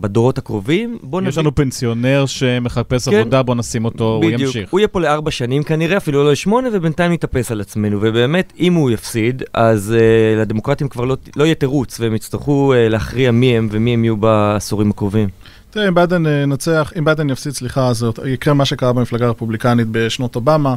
בדורות 0.00 0.38
הקרובים, 0.38 0.98
בואו 1.02 1.24
יש 1.24 1.38
לנו 1.38 1.54
פנסיונר 1.54 2.24
שמחפש 2.26 3.08
כן. 3.08 3.16
עבודה, 3.16 3.42
בוא 3.42 3.54
נשים 3.54 3.84
אותו, 3.84 4.04
הוא 4.04 4.24
בדיוק. 4.24 4.40
ימשיך. 4.40 4.70
הוא 4.70 4.80
יהיה 4.80 4.88
פה 4.88 5.00
לארבע 5.00 5.30
שנים 5.30 5.62
כנראה, 5.62 5.96
אפילו 5.96 6.24
לא 6.24 6.32
לשמונה, 6.32 6.68
ובינתיים 6.72 7.12
נתאפס 7.12 7.50
על 7.50 7.60
עצמנו. 7.60 7.98
ובאמת, 8.00 8.52
אם 8.60 8.74
הוא 8.74 8.90
יפסיד, 8.90 9.42
אז 9.54 9.94
אה, 9.96 10.40
לדמוקרטים 10.40 10.88
כבר 10.88 11.04
לא, 11.04 11.16
לא 11.36 11.44
יהיה 11.44 11.54
תירוץ, 11.54 11.93
והם 12.00 12.14
יצטרכו 12.14 12.72
אה, 12.72 12.90
להכריע 12.90 13.30
מי 13.30 13.56
הם 13.56 13.68
ומי 13.70 13.94
הם 13.94 14.04
יהיו 14.04 14.16
בעשורים 14.16 14.90
הקרובים. 14.90 15.28
תראה, 15.70 15.88
אם 15.88 15.94
ביידן 15.94 16.26
אה, 16.26 16.46
נצח, 16.46 16.92
אם 16.98 17.04
ביידן 17.04 17.30
יפסיד, 17.30 17.52
סליחה, 17.52 17.88
אז 17.88 18.06
יקרה 18.26 18.54
מה 18.54 18.64
שקרה 18.64 18.92
במפלגה 18.92 19.26
הרפובליקנית 19.26 19.86
בשנות 19.90 20.36
אובמה. 20.36 20.74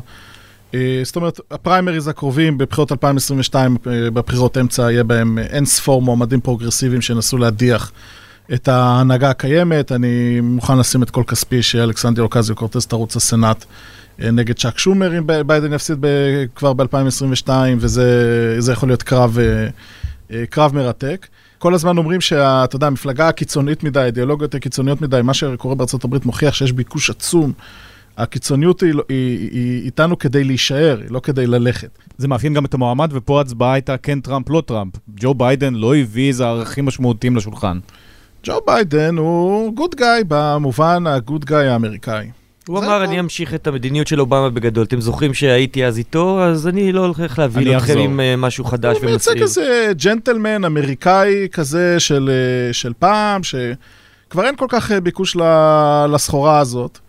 אה, 0.74 1.02
זאת 1.04 1.16
אומרת, 1.16 1.40
הפריימריז 1.52 2.08
הקרובים 2.08 2.58
בבחירות 2.58 2.92
2022, 2.92 3.78
אה, 3.88 4.12
בבחירות 4.12 4.58
אמצע, 4.58 4.92
יהיה 4.92 5.04
בהם 5.04 5.38
אה, 5.38 5.44
אין 5.44 5.66
ספור 5.66 6.02
מועמדים 6.02 6.42
פרוגרסיביים 6.42 7.02
שינסו 7.02 7.38
להדיח 7.38 7.92
את 8.54 8.68
ההנהגה 8.68 9.30
הקיימת. 9.30 9.92
אני 9.92 10.42
מוכן 10.42 10.78
לשים 10.78 11.04
את 11.04 11.10
כל 11.10 11.24
כספי 11.28 11.62
שאלכסנדריה 11.62 12.22
אוקסיו 12.22 12.56
קורטז 12.56 12.88
תרוץ 12.88 13.16
לסנאט 13.16 13.66
אה, 14.22 14.32
נגד 14.32 14.56
צ'אק 14.56 14.78
שומר, 14.78 15.18
אם 15.18 15.28
ביידן 15.48 15.74
יפסיד 15.74 16.06
כבר 16.56 16.74
ב-2022, 16.74 17.50
וזה 17.80 18.56
זה 18.60 18.72
יכול 18.72 18.90
להיות 18.90 19.04
קרב, 19.04 19.38
אה, 19.40 19.46
אה, 19.46 19.68
קרב 20.50 20.76
מרתק. 20.76 21.28
כל 21.58 21.74
הזמן 21.74 21.98
אומרים 21.98 22.22
שאתה 22.22 22.76
יודע, 22.76 22.88
המפלגה 22.88 23.28
הקיצונית 23.28 23.84
מדי, 23.84 24.00
האידיאולוגיות 24.00 24.56
הקיצוניות 24.56 25.02
מדי, 25.02 25.20
מה 25.24 25.34
שקורה 25.34 25.76
בארצות 25.76 26.04
הברית 26.04 26.26
מוכיח 26.26 26.54
שיש 26.54 26.72
ביקוש 26.72 27.10
עצום. 27.10 27.54
הקיצוניות 28.18 28.82
היא, 28.82 28.94
לא- 28.94 29.04
היא, 29.10 29.40
היא, 29.40 29.50
היא 29.52 29.86
איתנו 29.86 30.18
כדי 30.18 30.44
להישאר, 30.44 31.00
היא 31.02 31.12
לא 31.12 31.20
כדי 31.20 31.48
ללכת. 31.48 31.90
זה 32.18 32.28
מאפיין 32.28 32.54
גם 32.54 32.66
את 32.66 32.74
המועמד, 32.74 33.10
ופה 33.14 33.38
ההצבעה 33.38 33.74
הייתה 33.74 33.98
כן 33.98 34.20
טראמפ, 34.20 34.50
לא 34.50 34.64
טראמפ. 34.66 34.94
ג'ו 35.16 35.34
ביידן 35.34 35.74
לא 35.74 35.96
הביא 35.96 36.28
איזה 36.28 36.48
ערכים 36.48 36.86
משמעותיים 36.86 37.36
לשולחן. 37.36 37.80
ג'ו 38.44 38.60
ביידן 38.68 39.18
הוא 39.18 39.74
good 39.76 39.96
guy 39.96 40.22
במובן 40.28 41.08
ה 41.08 41.15
good 41.15 41.46
guy 41.46 41.68
האמריקאי. 41.68 42.30
הוא 42.68 42.80
זה 42.80 42.86
אמר. 42.86 43.04
אני 43.04 43.20
אמשיך 43.20 43.54
את 43.54 43.68
המדיניות 43.68 44.08
של 44.08 44.20
אובמה 44.22 44.50
בגדול. 44.50 44.84
אתם 44.84 45.02
זוכרים 45.02 45.34
שהייתי 45.34 45.86
אז 45.86 45.98
איתו, 45.98 46.44
אז 46.44 46.68
אני 46.68 46.92
לא 46.92 47.06
הולך 47.06 47.40
להביא 47.40 47.78
אתכם. 47.78 47.98
עם 47.98 48.20
אה, 48.20 48.36
משהו 48.36 48.64
חדש 48.66 48.98
הוא 48.98 49.06
מייצג. 49.06 49.42
איזה 49.42 49.92
ג'נטלמן 50.04 50.66
אמריקאי 50.66 51.48
כזה 51.52 52.00
של, 52.00 52.30
אה, 52.30 52.74
של 52.74 52.94
פעם, 53.00 53.42
שכבר 53.44 54.46
אין 54.46 54.56
כל 54.56 54.66
כך 54.70 54.92
אה, 54.92 55.00
ביקוש 55.02 55.38
לסחורה 56.14 56.60
הזאת. 56.60 57.00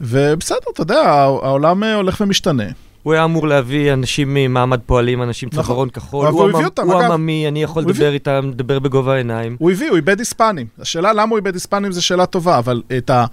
ובסדר, 0.00 0.58
אתה 0.72 0.82
יודע, 0.82 1.00
העולם 1.42 1.82
הולך 1.84 2.20
ומשתנה. 2.20 2.64
הוא 3.02 3.12
היה 3.12 3.24
אמור 3.24 3.48
להביא 3.48 3.92
אנשים 3.92 4.34
ממעמד 4.34 4.80
פועלים, 4.86 5.22
אנשים 5.22 5.48
נכון. 5.52 5.64
צווארון 5.64 5.88
כחול. 5.88 6.26
הוא 6.26 6.40
הוא 6.40 6.48
הביא 6.50 6.58
עממ- 6.60 6.64
אותם, 6.64 6.90
הוא 6.90 7.00
אגב. 7.00 7.10
עממי, 7.10 7.48
אני 7.48 7.62
יכול 7.62 7.82
הוא 7.82 7.90
לדבר 7.92 8.12
איתם, 8.12 8.50
לדבר 8.52 8.78
בגובה 8.78 9.14
העיניים. 9.14 9.56
הוא 9.58 9.70
הביא, 9.70 9.88
הוא 9.88 9.96
איבד 9.96 10.18
היספנים. 10.18 10.66
השאלה 10.78 11.12
למה 11.12 11.30
הוא 11.30 11.36
איבד 11.36 11.54
היספנים 11.54 11.92
זו 11.92 12.04
שאלה 12.04 12.26
טובה, 12.26 12.58
אבל 12.58 12.82
את 12.98 13.10
ה... 13.10 13.24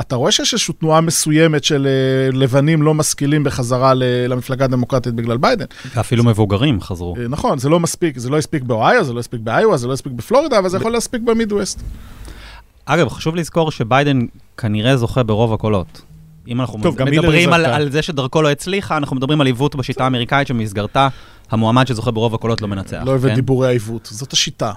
אתה 0.00 0.16
רואה 0.16 0.32
שיש 0.32 0.52
איזושהי 0.52 0.74
תנועה 0.74 1.00
מסוימת 1.00 1.64
של 1.64 1.86
אה, 1.86 2.38
לבנים 2.38 2.82
לא 2.82 2.94
משכילים 2.94 3.44
בחזרה 3.44 3.92
למפלגה 4.28 4.64
הדמוקרטית 4.64 5.14
בגלל 5.14 5.36
ביידן. 5.36 5.64
ואפילו 5.94 6.24
מבוגרים 6.24 6.80
חזרו. 6.80 7.16
אה, 7.18 7.28
נכון, 7.28 7.58
זה 7.58 7.68
לא 7.68 7.80
מספיק, 7.80 8.18
זה 8.18 8.30
לא 8.30 8.38
הספיק 8.38 8.62
באוהיו, 8.62 9.04
זה 9.04 9.12
לא 9.12 9.20
הספיק 9.20 9.40
באיואה, 9.40 9.76
זה 9.76 9.88
לא 9.88 9.92
הספיק 9.92 10.12
בפלורידה, 10.12 10.58
אבל 10.58 10.68
זה 10.68 10.76
יכול 10.76 10.92
להספיק 10.92 11.22
במידווסט. 11.22 11.82
אגב, 12.84 13.08
חשוב 13.08 13.36
לזכור 13.36 13.70
שביידן 13.70 14.18
כנראה 14.56 14.96
זוכה 14.96 15.22
ברוב 15.22 15.52
הקולות. 15.52 16.02
אם 16.48 16.60
אנחנו 16.60 16.82
טוב, 16.82 17.02
מדברים 17.02 17.52
על. 17.52 17.66
על 17.66 17.90
זה 17.90 18.02
שדרכו 18.02 18.42
לא 18.42 18.50
הצליחה, 18.50 18.96
אנחנו 18.96 19.16
מדברים 19.16 19.40
על 19.40 19.46
עיוות 19.46 19.76
בשיטה 19.76 20.04
האמריקאית 20.04 20.48
שבמסגרתה 20.48 21.08
המועמד 21.50 21.86
שזוכה 21.86 22.10
ברוב 22.10 22.34
הקולות 22.34 22.62
לא 22.62 22.68
מנצח. 22.68 23.02
לא 23.04 23.10
אוהב 23.10 23.24
את 23.24 23.30
כן? 23.30 23.34
דיבורי 23.34 23.68
העיוות, 23.68 24.08
זאת 24.12 24.32
השיטה. 24.32 24.72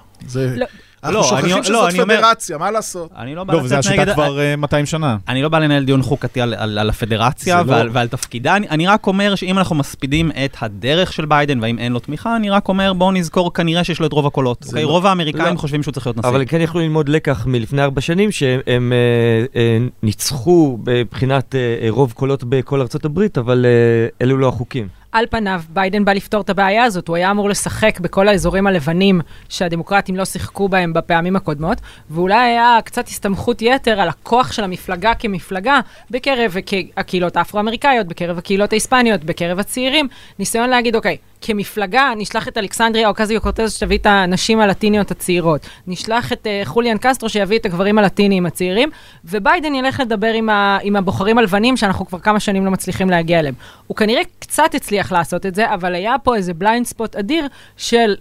לא. 1.04 1.10
אנחנו 1.10 1.18
לא, 1.18 1.24
שוכחים 1.24 1.56
אני- 1.58 1.64
שזאת 1.64 1.74
לא, 1.94 2.02
אומר- 2.04 2.18
פדרציה, 2.18 2.58
מה 2.58 2.72
לעשות? 2.72 3.10
אני 3.18 3.36
לא 3.36 3.44
בא 3.44 3.54
לא, 3.54 3.58
וזו 3.58 3.66
לצאת 3.76 3.80
השיטה 3.80 4.02
נגד... 4.02 4.14
כבר 4.14 4.40
אה, 4.40 4.56
200 4.56 4.86
שנה. 4.86 5.18
אני 5.28 5.42
לא 5.42 5.50
בא 5.50 5.60
לנהל 5.60 5.84
דיון 5.84 6.02
חוקתי 6.02 6.42
על, 6.42 6.54
על, 6.58 6.78
על 6.80 6.90
הפדרציה 6.90 7.58
לא- 7.64 7.72
ועל, 7.72 7.90
ועל 7.94 8.08
תפקידה, 8.08 8.56
אני, 8.56 8.70
אני 8.70 8.88
רק 8.88 9.08
אומר 9.08 9.36
שאם 9.36 9.58
אנחנו 9.58 9.76
מספידים 9.76 10.32
את 10.46 10.58
הדרך 10.62 11.14
של 11.14 11.26
ביידן 11.26 11.60
והאם 11.62 11.80
אין 11.80 11.92
לו 11.92 12.00
תמיכה, 12.00 12.36
אני 12.36 12.50
רק 12.50 12.68
אומר 12.70 12.94
בואו 12.94 13.12
נזכור 13.12 13.54
כנראה 13.54 13.84
שיש 13.84 14.00
לו 14.00 14.06
את 14.08 14.14
רוב 14.14 14.26
הקולות. 14.28 14.66
אוקיי? 14.68 14.84
לא- 14.84 14.90
רוב 14.90 15.06
האמריקאים 15.06 15.54
לא. 15.54 15.60
חושבים 15.60 15.84
שהוא 15.84 15.92
צריך 15.94 16.08
להיות 16.08 16.18
נשיא. 16.18 16.30
אבל 16.30 16.44
כן 16.48 16.62
יכלו 16.62 16.82
ללמוד 16.82 17.10
לקח 17.10 17.46
מלפני 17.46 17.82
ארבע 17.84 18.02
שנים, 18.02 18.32
שהם 18.32 18.94
אה, 18.94 19.60
אה, 19.62 19.78
ניצחו 20.04 20.78
בבחינת 20.84 21.56
אה, 21.56 21.60
אה, 21.82 21.90
רוב 21.90 22.12
קולות 22.12 22.44
בכל 22.44 22.82
ארצות 22.82 23.06
הברית, 23.06 23.38
אבל 23.38 23.66
אה, 23.66 24.26
אלו 24.26 24.38
לא 24.38 24.48
החוקים. 24.48 24.88
על 25.14 25.26
פניו, 25.30 25.62
ביידן 25.70 26.06
בא 26.06 26.14
לפתור 26.14 26.42
את 26.42 26.50
הבעיה 26.50 26.84
הזאת, 26.84 27.08
הוא 27.08 27.16
היה 27.16 27.32
אמור 27.32 27.50
לשחק 27.50 28.00
בכל 28.00 28.28
האזורים 28.28 28.68
הלבנים 28.68 29.22
שהדמוקרטים 29.50 30.16
לא 30.16 30.26
שיחקו 30.26 30.70
בהם 30.70 30.94
בפעמים 30.94 31.36
הקודמות, 31.36 31.78
ואולי 32.10 32.36
היה 32.36 32.80
קצת 32.86 33.08
הסתמכות 33.08 33.62
יתר 33.62 34.02
על 34.02 34.10
הכוח 34.10 34.52
של 34.52 34.64
המפלגה 34.64 35.14
כמפלגה 35.14 35.80
בקרב 36.10 36.56
הקהילות 36.98 37.38
האפרו-אמריקאיות, 37.38 38.08
בקרב 38.08 38.38
הקהילות 38.38 38.72
ההיספניות, 38.74 39.24
בקרב 39.24 39.60
הצעירים, 39.60 40.08
ניסיון 40.40 40.70
להגיד, 40.70 40.96
אוקיי, 40.96 41.18
כמפלגה 41.46 42.12
נשלח 42.18 42.48
את 42.48 42.58
אלכסנדריה 42.58 43.08
אוקזיו 43.08 43.42
קורטז 43.42 43.74
שתביא 43.74 43.98
את 43.98 44.06
הנשים 44.06 44.60
הלטיניות 44.60 45.12
הצעירות, 45.12 45.68
נשלח 45.88 46.34
את 46.34 46.48
uh, 46.48 46.68
חוליאן 46.68 46.98
קסטרו 47.02 47.30
שיביא 47.30 47.60
את 47.60 47.66
הגברים 47.66 47.98
הלטיניים 47.98 48.46
הצעירים, 48.46 48.90
וביידן 49.26 49.76
ילך 49.76 50.00
לדבר 50.00 50.34
עם, 50.34 50.50
ה, 50.50 50.78
עם 50.84 50.96
הבוחרים 50.96 51.38
הלבנים 51.38 51.78
שאנחנו 51.78 52.06
כבר 52.06 52.20
כמה 52.20 52.40
שנים 52.40 52.66
לא 52.66 52.72
מצליחים 52.72 53.10
להגיע 53.10 53.40
אליהם. 53.40 53.56
הוא 53.88 53.98
כנראה 53.98 54.22
קצת 54.40 54.76
הצליח 54.76 55.12
לעשות 55.12 55.46
את 55.46 55.56
זה, 55.56 55.74
אבל 55.74 55.96
היה 55.96 56.16
פה 56.24 56.36
איזה 56.36 56.54
בליינד 56.54 56.86
ספוט 56.86 57.16
אדיר 57.16 57.48
של, 57.78 58.16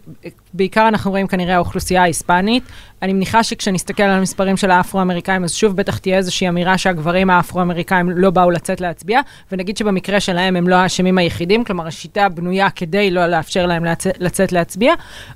בעיקר 0.55 0.89
אנחנו 0.89 1.11
רואים 1.11 1.27
כנראה 1.27 1.55
האוכלוסייה 1.55 2.03
ההיספנית. 2.03 2.63
אני 3.03 3.13
מניחה 3.13 3.43
שכשנסתכל 3.43 4.03
על 4.03 4.11
המספרים 4.11 4.57
של 4.57 4.71
האפרו-אמריקאים, 4.71 5.45
אז 5.45 5.53
שוב 5.53 5.77
בטח 5.77 5.99
תהיה 5.99 6.17
איזושהי 6.17 6.49
אמירה 6.49 6.79
שהגברים 6.79 7.31
האפרו-אמריקאים 7.31 8.11
לא 8.11 8.31
באו 8.31 8.51
לצאת 8.51 8.81
להצביע, 8.81 9.21
ונגיד 9.53 9.77
שבמקרה 9.77 10.21
שלהם 10.21 10.57
הם 10.57 10.69
לא 10.69 10.75
האשמים 10.75 11.19
היחידים, 11.19 11.65
כלומר 11.65 11.87
השיטה 11.87 12.29
בנויה 12.29 12.71
כדי 12.71 13.11
לא 13.11 13.27
לאפשר 13.27 13.67
להם 13.67 13.85
לצאת, 13.85 14.19
לצאת 14.21 14.53
להצביע, 14.53 14.95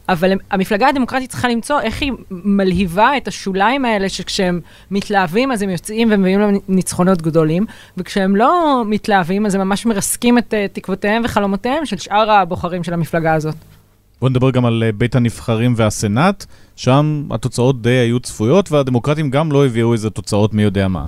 אבל 0.09 0.33
הם, 0.33 0.39
המפלגה 0.51 0.89
הדמוקרטית 0.89 1.31
צריכה 1.31 1.49
למצוא 1.49 1.81
איך 1.81 2.03
היא 2.03 2.13
מלהיבה 2.31 3.17
את 3.17 3.29
השוליים 3.29 3.85
האלה, 3.85 4.09
שכשהם 4.09 4.61
מתלהבים 4.91 5.53
אז 5.53 5.63
הם 5.63 5.71
יוצאים 5.71 6.09
ומביאים 6.11 6.41
להם 6.41 6.59
ניצחונות 6.69 7.23
גדולים, 7.23 7.67
וכשהם 7.97 8.37
לא 8.37 8.83
מתלהבים 8.87 9.47
אז 9.47 9.55
הם 9.55 9.61
ממש 9.61 9.87
מרסקים 9.87 10.39
את 10.39 10.55
uh, 10.55 10.75
תקוותיהם 10.75 11.23
וחלומותיהם 11.25 11.87
של 11.87 11.97
שאר 11.97 12.31
הבוחרים 12.31 12.85
של 12.85 12.93
המפלגה 12.93 13.35
הזאת. 13.35 13.76
בואו 14.21 14.31
נדבר 14.31 14.51
גם 14.51 14.65
על 14.67 14.83
אה, 14.87 14.93
בית 14.93 15.15
הנבחרים 15.15 15.75
והסנאט, 15.77 16.45
שם 16.77 17.25
התוצאות 17.31 17.83
די 17.83 17.91
היו 17.91 18.21
צפויות, 18.21 18.73
והדמוקרטים 18.73 19.31
גם 19.31 19.53
לא 19.53 19.67
הביאו 19.67 19.93
איזה 19.93 20.11
תוצאות 20.11 20.55
מי 20.55 20.63
יודע 20.63 20.89
מה. 20.89 21.07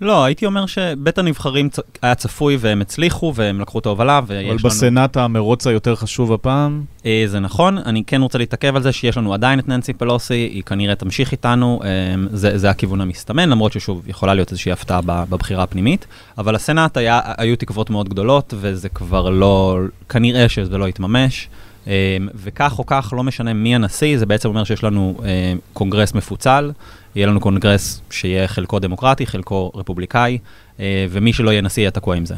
לא, 0.00 0.24
הייתי 0.24 0.46
אומר 0.46 0.66
שבית 0.66 1.18
הנבחרים 1.18 1.68
צ- 1.68 1.78
היה 2.02 2.14
צפוי 2.14 2.56
והם 2.60 2.80
הצליחו 2.80 3.32
והם 3.36 3.60
לקחו 3.60 3.78
את 3.78 3.86
ההובלה 3.86 4.20
ויש 4.26 4.44
אבל 4.44 4.48
לנו... 4.50 4.58
בסנאט 4.58 5.16
המרוץ 5.16 5.66
היותר 5.66 5.96
חשוב 5.96 6.32
הפעם. 6.32 6.82
אה, 7.06 7.24
זה 7.26 7.40
נכון, 7.40 7.78
אני 7.78 8.04
כן 8.06 8.22
רוצה 8.22 8.38
להתעכב 8.38 8.76
על 8.76 8.82
זה 8.82 8.92
שיש 8.92 9.16
לנו 9.16 9.34
עדיין 9.34 9.58
את 9.58 9.68
ננסי 9.68 9.92
פלוסי, 9.92 10.34
היא 10.34 10.62
כנראה 10.62 10.94
תמשיך 10.94 11.32
איתנו, 11.32 11.80
אה, 11.84 11.88
זה, 12.32 12.58
זה 12.58 12.70
הכיוון 12.70 13.00
המסתמן, 13.00 13.48
למרות 13.48 13.72
ששוב, 13.72 14.08
יכולה 14.08 14.34
להיות 14.34 14.50
איזושהי 14.50 14.72
הפתעה 14.72 15.00
בבחירה 15.04 15.62
הפנימית, 15.62 16.06
אבל 16.38 16.54
הסנאט 16.54 16.96
היה, 16.96 17.20
היו 17.38 17.56
תקוות 17.56 17.90
מאוד 17.90 18.08
גדולות, 18.08 18.54
וזה 18.56 18.88
כבר 18.88 19.30
לא, 19.30 19.78
כנראה 20.08 20.48
שזה 20.48 20.78
לא 20.78 20.88
יתממש. 20.88 21.48
אה, 21.86 22.16
וכך 22.34 22.78
או 22.78 22.86
כך, 22.86 23.12
לא 23.16 23.22
משנה 23.22 23.52
מי 23.52 23.74
הנשיא, 23.74 24.18
זה 24.18 24.26
בעצם 24.26 24.48
אומר 24.48 24.64
שיש 24.64 24.84
לנו 24.84 25.18
אה, 25.24 25.54
קונגרס 25.72 26.14
מפוצל, 26.14 26.72
יהיה 27.14 27.26
לנו 27.26 27.40
קונגרס 27.40 28.00
שיהיה 28.10 28.48
חלקו 28.48 28.78
דמוקרטי, 28.78 29.26
חלקו 29.26 29.72
רפובליקאי, 29.74 30.38
אה, 30.80 31.06
ומי 31.10 31.32
שלא 31.32 31.50
יהיה 31.50 31.62
נשיא 31.62 31.82
יהיה 31.82 31.90
תקוע 31.90 32.16
עם 32.16 32.26
זה. 32.26 32.34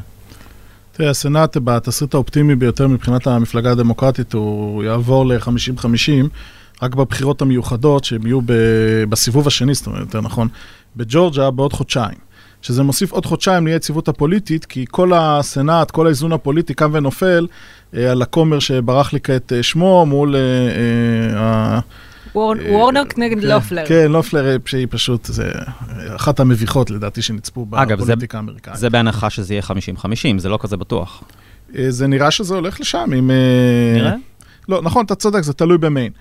תראה, 0.93 1.11
הסנאט 1.11 1.57
בתסריט 1.65 2.15
האופטימי 2.15 2.55
ביותר 2.55 2.89
מבחינת 2.89 3.27
המפלגה 3.27 3.71
הדמוקרטית, 3.73 4.33
הוא 4.33 4.85
יעבור 4.85 5.27
ל-50-50, 5.27 6.29
רק 6.83 6.95
בבחירות 6.95 7.43
המיוחדות 7.43 8.05
שהם 8.05 8.27
יהיו 8.27 8.41
בסיבוב 9.09 9.47
השני, 9.47 9.75
זאת 9.75 9.87
אומרת, 9.87 10.01
יותר 10.01 10.21
נכון, 10.21 10.49
בג'ורג'ה 10.97 11.51
בעוד 11.51 11.73
חודשיים. 11.73 12.24
שזה 12.64 12.83
מוסיף 12.83 13.12
עוד 13.12 13.27
חודשיים 13.27 13.66
ליציבות 13.66 14.09
הפוליטית, 14.09 14.64
כי 14.64 14.85
כל 14.90 15.12
הסנאט, 15.14 15.90
כל 15.90 16.07
האיזון 16.07 16.33
הפוליטי 16.33 16.74
קם 16.74 16.90
ונופל 16.94 17.46
אה, 17.96 18.11
על 18.11 18.22
הכומר 18.22 18.59
שברח 18.59 19.12
לי 19.12 19.18
כעת 19.22 19.53
אה, 19.53 19.62
שמו 19.62 20.07
מול... 20.07 20.37
אה, 20.37 20.40
אה, 20.40 21.74
אה, 21.74 21.81
וורנוק 22.70 23.18
נגד 23.18 23.40
כן, 23.40 23.46
לופלר. 23.48 23.87
כן, 23.87 24.12
לופלר, 24.12 24.46
אה, 24.50 24.57
שהיא 24.66 24.87
פשוט, 24.90 25.24
זה 25.24 25.50
אחת 26.16 26.40
המביכות 26.40 26.90
לדעתי 26.90 27.22
שנצפו 27.22 27.66
אגב, 27.72 27.98
זה- 27.98 28.05
בפוליטיקה 28.05 28.38
האמריקאית. 28.38 28.77
זה 28.77 28.90
בהנחה 28.90 29.31
שזה 29.31 29.55
יהיה 29.55 29.62
50-50, 29.62 30.05
זה 30.38 30.48
לא 30.48 30.59
כזה 30.62 30.77
בטוח. 30.77 31.22
אה, 31.79 31.90
זה 31.90 32.07
נראה 32.07 32.31
שזה 32.31 32.55
הולך 32.55 32.81
לשם, 32.81 33.11
אם... 33.18 33.31
אה, 33.31 33.37
נראה? 33.96 34.14
לא, 34.68 34.83
נכון, 34.83 35.05
אתה 35.05 35.14
צודק, 35.14 35.40
זה 35.42 35.53
תלוי 35.53 35.79
במיין. 35.79 36.12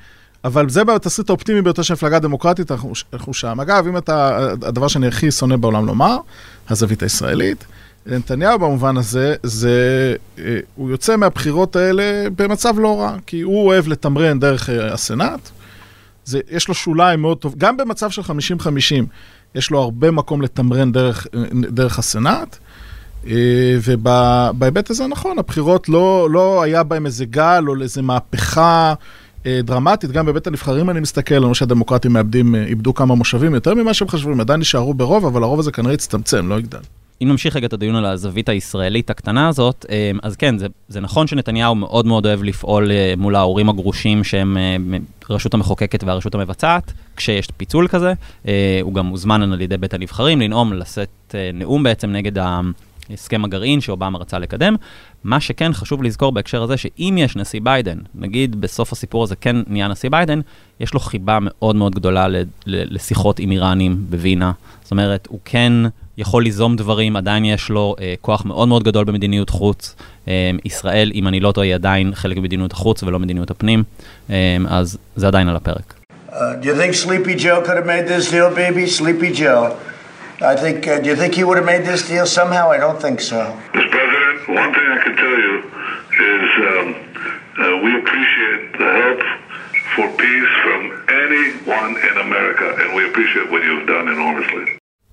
אבל 0.43 0.69
זה 0.69 0.83
בתסריט 0.83 1.29
האופטימי 1.29 1.61
ביותר 1.61 1.81
של 1.81 1.93
המפלגה 1.93 2.17
הדמוקרטית, 2.17 2.71
אנחנו, 2.71 3.33
שם. 3.33 3.59
אגב, 3.59 3.87
אם 3.87 3.97
אתה, 3.97 4.37
הדבר 4.51 4.87
שאני 4.87 5.07
הכי 5.07 5.31
שונא 5.31 5.55
בעולם 5.55 5.85
לומר, 5.85 6.17
הזווית 6.69 7.03
הישראלית, 7.03 7.65
נתניהו 8.05 8.59
במובן 8.59 8.97
הזה, 8.97 9.35
זה, 9.43 10.15
אה, 10.39 10.59
הוא 10.75 10.89
יוצא 10.89 11.15
מהבחירות 11.15 11.75
האלה 11.75 12.29
במצב 12.37 12.79
לא 12.79 12.99
רע, 12.99 13.15
כי 13.25 13.41
הוא 13.41 13.67
אוהב 13.67 13.87
לתמרן 13.87 14.39
דרך 14.39 14.69
אה, 14.69 14.93
הסנאט, 14.93 15.49
זה, 16.25 16.39
יש 16.51 16.67
לו 16.67 16.73
שוליים 16.73 17.21
מאוד 17.21 17.37
טוב, 17.37 17.55
גם 17.57 17.77
במצב 17.77 18.09
של 18.09 18.21
50-50, 18.21 18.25
יש 19.55 19.71
לו 19.71 19.81
הרבה 19.81 20.11
מקום 20.11 20.41
לתמרן 20.41 20.91
דרך, 20.91 21.27
אה, 21.35 21.41
דרך 21.51 21.99
הסנאט. 21.99 22.57
ובהיבט 23.83 24.89
הזה 24.89 25.07
נכון, 25.07 25.39
הבחירות 25.39 25.89
לא, 25.89 26.27
לא 26.31 26.63
היה 26.63 26.83
בהם 26.83 27.05
איזה 27.05 27.25
גל 27.25 27.63
או 27.67 27.81
איזה 27.81 28.01
מהפכה 28.01 28.93
דרמטית, 29.47 30.11
גם 30.11 30.25
בבית 30.25 30.47
הנבחרים 30.47 30.89
אני 30.89 30.99
מסתכל, 30.99 31.43
רואה 31.43 31.55
שהדמוקרטים 31.55 32.13
מאבדים, 32.13 32.55
אה, 32.55 32.65
איבדו 32.65 32.93
כמה 32.93 33.15
מושבים 33.15 33.53
יותר 33.53 33.73
ממה 33.73 33.93
שהם 33.93 34.07
חשבו, 34.07 34.31
הם 34.31 34.39
עדיין 34.39 34.59
נשארו 34.59 34.93
ברוב, 34.93 35.25
אבל 35.25 35.43
הרוב 35.43 35.59
הזה 35.59 35.71
כנראה 35.71 35.93
יצטמצם, 35.93 36.49
לא 36.49 36.59
יגדל. 36.59 36.79
אם 37.21 37.27
נמשיך 37.29 37.55
רגע 37.55 37.67
את 37.67 37.73
הדיון 37.73 37.95
על 37.95 38.05
הזווית 38.05 38.49
הישראלית 38.49 39.09
הקטנה 39.09 39.47
הזאת, 39.47 39.85
אה, 39.89 40.11
אז 40.23 40.35
כן, 40.35 40.57
זה, 40.57 40.67
זה 40.87 40.99
נכון 40.99 41.27
שנתניהו 41.27 41.75
מאוד 41.75 42.05
מאוד 42.05 42.25
אוהב 42.25 42.43
לפעול 42.43 42.91
אה, 42.91 43.13
מול 43.17 43.35
ההורים 43.35 43.69
הגרושים 43.69 44.23
שהם 44.23 44.57
אה, 44.57 44.75
הרשות 45.29 45.53
המחוקקת 45.53 46.03
והרשות 46.03 46.35
המבצעת, 46.35 46.93
כשיש 47.17 47.47
פיצול 47.57 47.87
כזה. 47.87 48.13
אה, 48.47 48.79
הוא 48.81 48.93
גם 48.93 49.05
מוזמן 49.05 49.53
על 49.53 49.61
ידי 49.61 49.77
בית 49.77 49.93
הנבחרים 49.93 50.41
לנאום, 50.41 50.73
לשאת 50.73 51.35
אה, 51.35 51.49
נאום 51.53 51.83
בעצם 51.83 52.11
נגד 52.11 52.37
הסכם 53.09 53.45
הגרעין 53.45 53.81
שאובמה 53.81 54.19
רצה 54.19 54.39
לקדם. 54.39 54.75
מה 55.23 55.39
שכן 55.39 55.73
חשוב 55.73 56.03
לזכור 56.03 56.31
בהקשר 56.31 56.63
הזה, 56.63 56.77
שאם 56.77 57.15
יש 57.19 57.35
נשיא 57.35 57.59
ביידן, 57.63 57.97
נגיד 58.15 58.61
בסוף 58.61 58.91
הסיפור 58.91 59.23
הזה 59.23 59.35
כן 59.35 59.55
נהיה 59.67 59.87
נשיא 59.87 60.09
ביידן, 60.09 60.39
יש 60.79 60.93
לו 60.93 60.99
חיבה 60.99 61.37
מאוד 61.41 61.75
מאוד 61.75 61.95
גדולה 61.95 62.27
לשיחות 62.65 63.39
עם 63.39 63.51
איראנים 63.51 63.97
בווינה. 64.09 64.51
זאת 64.81 64.91
אומרת, 64.91 65.27
הוא 65.27 65.39
כן 65.45 65.73
יכול 66.17 66.43
ליזום 66.43 66.75
דברים, 66.75 67.15
עדיין 67.15 67.45
יש 67.45 67.69
לו 67.69 67.95
אה, 68.01 68.13
כוח 68.21 68.45
מאוד 68.45 68.67
מאוד 68.67 68.83
גדול 68.83 69.05
במדיניות 69.05 69.49
חוץ. 69.49 69.95
אה, 70.27 70.51
ישראל, 70.65 71.11
אם 71.13 71.27
אני 71.27 71.39
לא 71.39 71.51
טועה, 71.51 71.67
היא 71.67 71.75
עדיין 71.75 72.15
חלק 72.15 72.37
ממדיניות 72.37 72.71
החוץ 72.71 73.03
ולא 73.03 73.19
מדיניות 73.19 73.51
הפנים, 73.51 73.83
אה, 74.29 74.57
אז 74.67 74.97
זה 75.15 75.27
עדיין 75.27 75.47
על 75.47 75.55
הפרק. 75.55 75.93
Uh, 76.29 76.55
do 76.61 76.65
you 76.65 76.75
think 76.75 76.95
Sleepy 76.95 77.35
Joe 77.35 77.61
could 77.61 77.77
have 77.77 77.85
made 77.85 78.07
this 78.07 78.31
deal, 78.31 78.49
baby? 78.49 78.87
Sleepy 78.87 79.31
Joe. 79.39 79.92
I 80.43 80.55
think. 80.57 80.85
Uh, 80.87 80.99
do 80.99 81.07
you 81.11 81.15
think 81.15 81.35
he 81.39 81.43
would 81.47 81.57
have 81.61 81.65
made 81.65 81.85
this 81.85 82.01
deal 82.07 82.25
somehow? 82.25 82.65
I 82.75 82.77
don't 82.77 82.99
think 83.05 83.21
so. 83.21 83.39
Mr. 83.73 83.89
President, 83.95 84.39
one 84.61 84.71
thing 84.75 84.87
I 84.97 84.99
can 85.05 85.15
tell 85.23 85.37
you 85.45 85.53
is 86.33 86.47
um, 86.71 86.87
uh, 87.63 87.77
we 87.85 87.91
appreciate 88.01 88.63
the 88.81 88.89
help 89.01 89.21
for 89.95 90.05
peace 90.23 90.53
from 90.63 90.81
anyone 91.23 91.91
in 92.09 92.15
America, 92.27 92.67
and 92.81 92.87
we 92.97 93.01
appreciate 93.09 93.47
what 93.53 93.61
you've 93.67 93.87
done 93.87 94.07
enormously. 94.15 94.65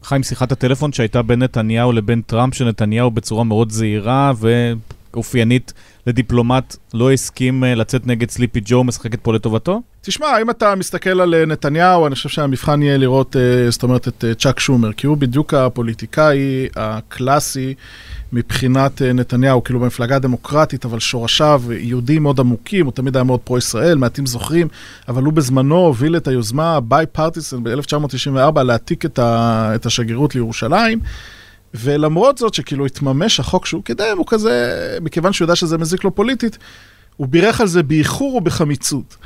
חיים, 0.02 0.22
שיחת 0.22 0.52
הטלפון 0.52 0.92
שהייתה 0.92 1.22
בין 1.22 1.42
נתניהו 1.42 1.92
לבין 1.92 2.22
טראמפ, 2.22 2.54
שנתניהו 2.54 3.10
בצורה 3.10 3.44
מאוד 3.44 3.70
זהירה 3.70 4.32
ואופיינית 5.12 5.72
לדיפלומט 6.06 6.76
לא 6.94 7.12
הסכים 7.12 7.64
אה, 7.64 7.74
לצאת 7.74 8.06
נגד 8.06 8.30
סליפי 8.30 8.60
ג'ו, 8.64 8.84
משחקת 8.84 9.20
פה 9.22 9.32
לטובתו? 9.32 9.82
תשמע, 10.02 10.40
אם 10.42 10.50
אתה 10.50 10.74
מסתכל 10.74 11.20
על 11.20 11.34
אה, 11.34 11.46
נתניהו, 11.46 12.06
אני 12.06 12.14
חושב 12.14 12.28
שהמבחן 12.28 12.82
יהיה 12.82 12.96
לראות, 12.96 13.36
אה, 13.36 13.70
זאת 13.70 13.82
אומרת, 13.82 14.08
את 14.08 14.24
אה, 14.24 14.34
צ'אק 14.34 14.60
שומר, 14.60 14.92
כי 14.92 15.06
הוא 15.06 15.16
בדיוק 15.16 15.54
הפוליטיקאי 15.54 16.68
הקלאסי 16.76 17.74
מבחינת 18.32 19.02
נתניהו, 19.02 19.64
כאילו 19.64 19.80
במפלגה 19.80 20.16
הדמוקרטית, 20.16 20.84
אבל 20.84 20.98
שורשיו 20.98 21.62
יהודים 21.70 22.22
מאוד 22.22 22.40
עמוקים, 22.40 22.84
הוא 22.84 22.92
תמיד 22.92 23.16
היה 23.16 23.24
מאוד 23.24 23.40
פרו-ישראל, 23.40 23.98
מעטים 23.98 24.26
זוכרים, 24.26 24.68
אבל 25.08 25.22
הוא 25.22 25.32
בזמנו 25.32 25.76
הוביל 25.76 26.16
את 26.16 26.28
היוזמה 26.28 26.80
ביי 26.80 27.06
פרטיסן 27.06 27.62
ב-1994 27.62 28.62
להעתיק 28.62 29.04
את, 29.04 29.18
ה, 29.18 29.72
את 29.74 29.86
השגרירות 29.86 30.34
לירושלים. 30.34 31.00
ולמרות 31.74 32.38
זאת 32.38 32.54
שכאילו 32.54 32.86
התממש 32.86 33.40
החוק 33.40 33.66
שהוא 33.66 33.84
קידם, 33.84 34.14
הוא 34.16 34.26
כזה, 34.28 34.98
מכיוון 35.00 35.32
שהוא 35.32 35.44
יודע 35.44 35.56
שזה 35.56 35.78
מזיק 35.78 36.04
לו 36.04 36.14
פוליטית, 36.14 36.58
הוא 37.16 37.28
בירך 37.28 37.60
על 37.60 37.66
זה 37.66 37.82
באיחור 37.82 38.34
ובחמיצות. 38.34 39.16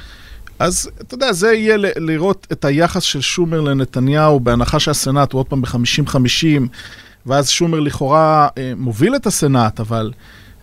אז 0.58 0.90
אתה 1.00 1.14
יודע, 1.14 1.32
זה 1.32 1.52
יהיה 1.52 1.76
ל- 1.76 1.86
לראות 1.96 2.46
את 2.52 2.64
היחס 2.64 3.02
של 3.02 3.20
שומר 3.20 3.60
לנתניהו, 3.60 4.40
בהנחה 4.40 4.80
שהסנאט 4.80 5.32
הוא 5.32 5.38
עוד 5.38 5.46
פעם 5.46 5.62
ב-50-50, 5.62 6.60
ואז 7.26 7.48
שומר 7.48 7.80
לכאורה 7.80 8.48
אה, 8.58 8.72
מוביל 8.76 9.16
את 9.16 9.26
הסנאט, 9.26 9.80
אבל 9.80 10.12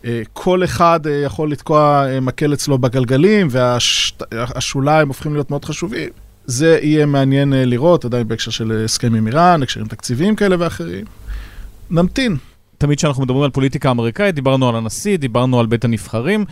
אה, 0.05 0.21
כל 0.33 0.63
אחד 0.63 1.07
אה, 1.07 1.11
יכול 1.11 1.51
לתקוע 1.51 2.05
אה, 2.09 2.19
מקל 2.19 2.53
אצלו 2.53 2.77
בגלגלים, 2.77 3.47
והשוליים 3.51 5.07
הופכים 5.07 5.33
להיות 5.33 5.49
מאוד 5.49 5.65
חשובים. 5.65 6.09
זה 6.45 6.79
יהיה 6.81 7.05
מעניין 7.05 7.53
אה, 7.53 7.65
לראות, 7.65 8.05
עדיין 8.05 8.27
בהקשר 8.27 8.51
של 8.51 8.81
הסכם 8.85 9.15
עם 9.15 9.27
איראן, 9.27 9.63
הקשרים 9.63 9.87
תקציביים 9.87 10.35
כאלה 10.35 10.55
ואחרים. 10.59 11.05
נמתין. 11.89 12.37
תמיד 12.77 12.97
כשאנחנו 12.97 13.23
מדברים 13.23 13.43
על 13.43 13.49
פוליטיקה 13.49 13.91
אמריקאית, 13.91 14.35
דיברנו 14.35 14.69
על 14.69 14.75
הנשיא, 14.75 15.17
דיברנו 15.17 15.59
על 15.59 15.65
בית 15.65 15.85
הנבחרים, 15.85 16.45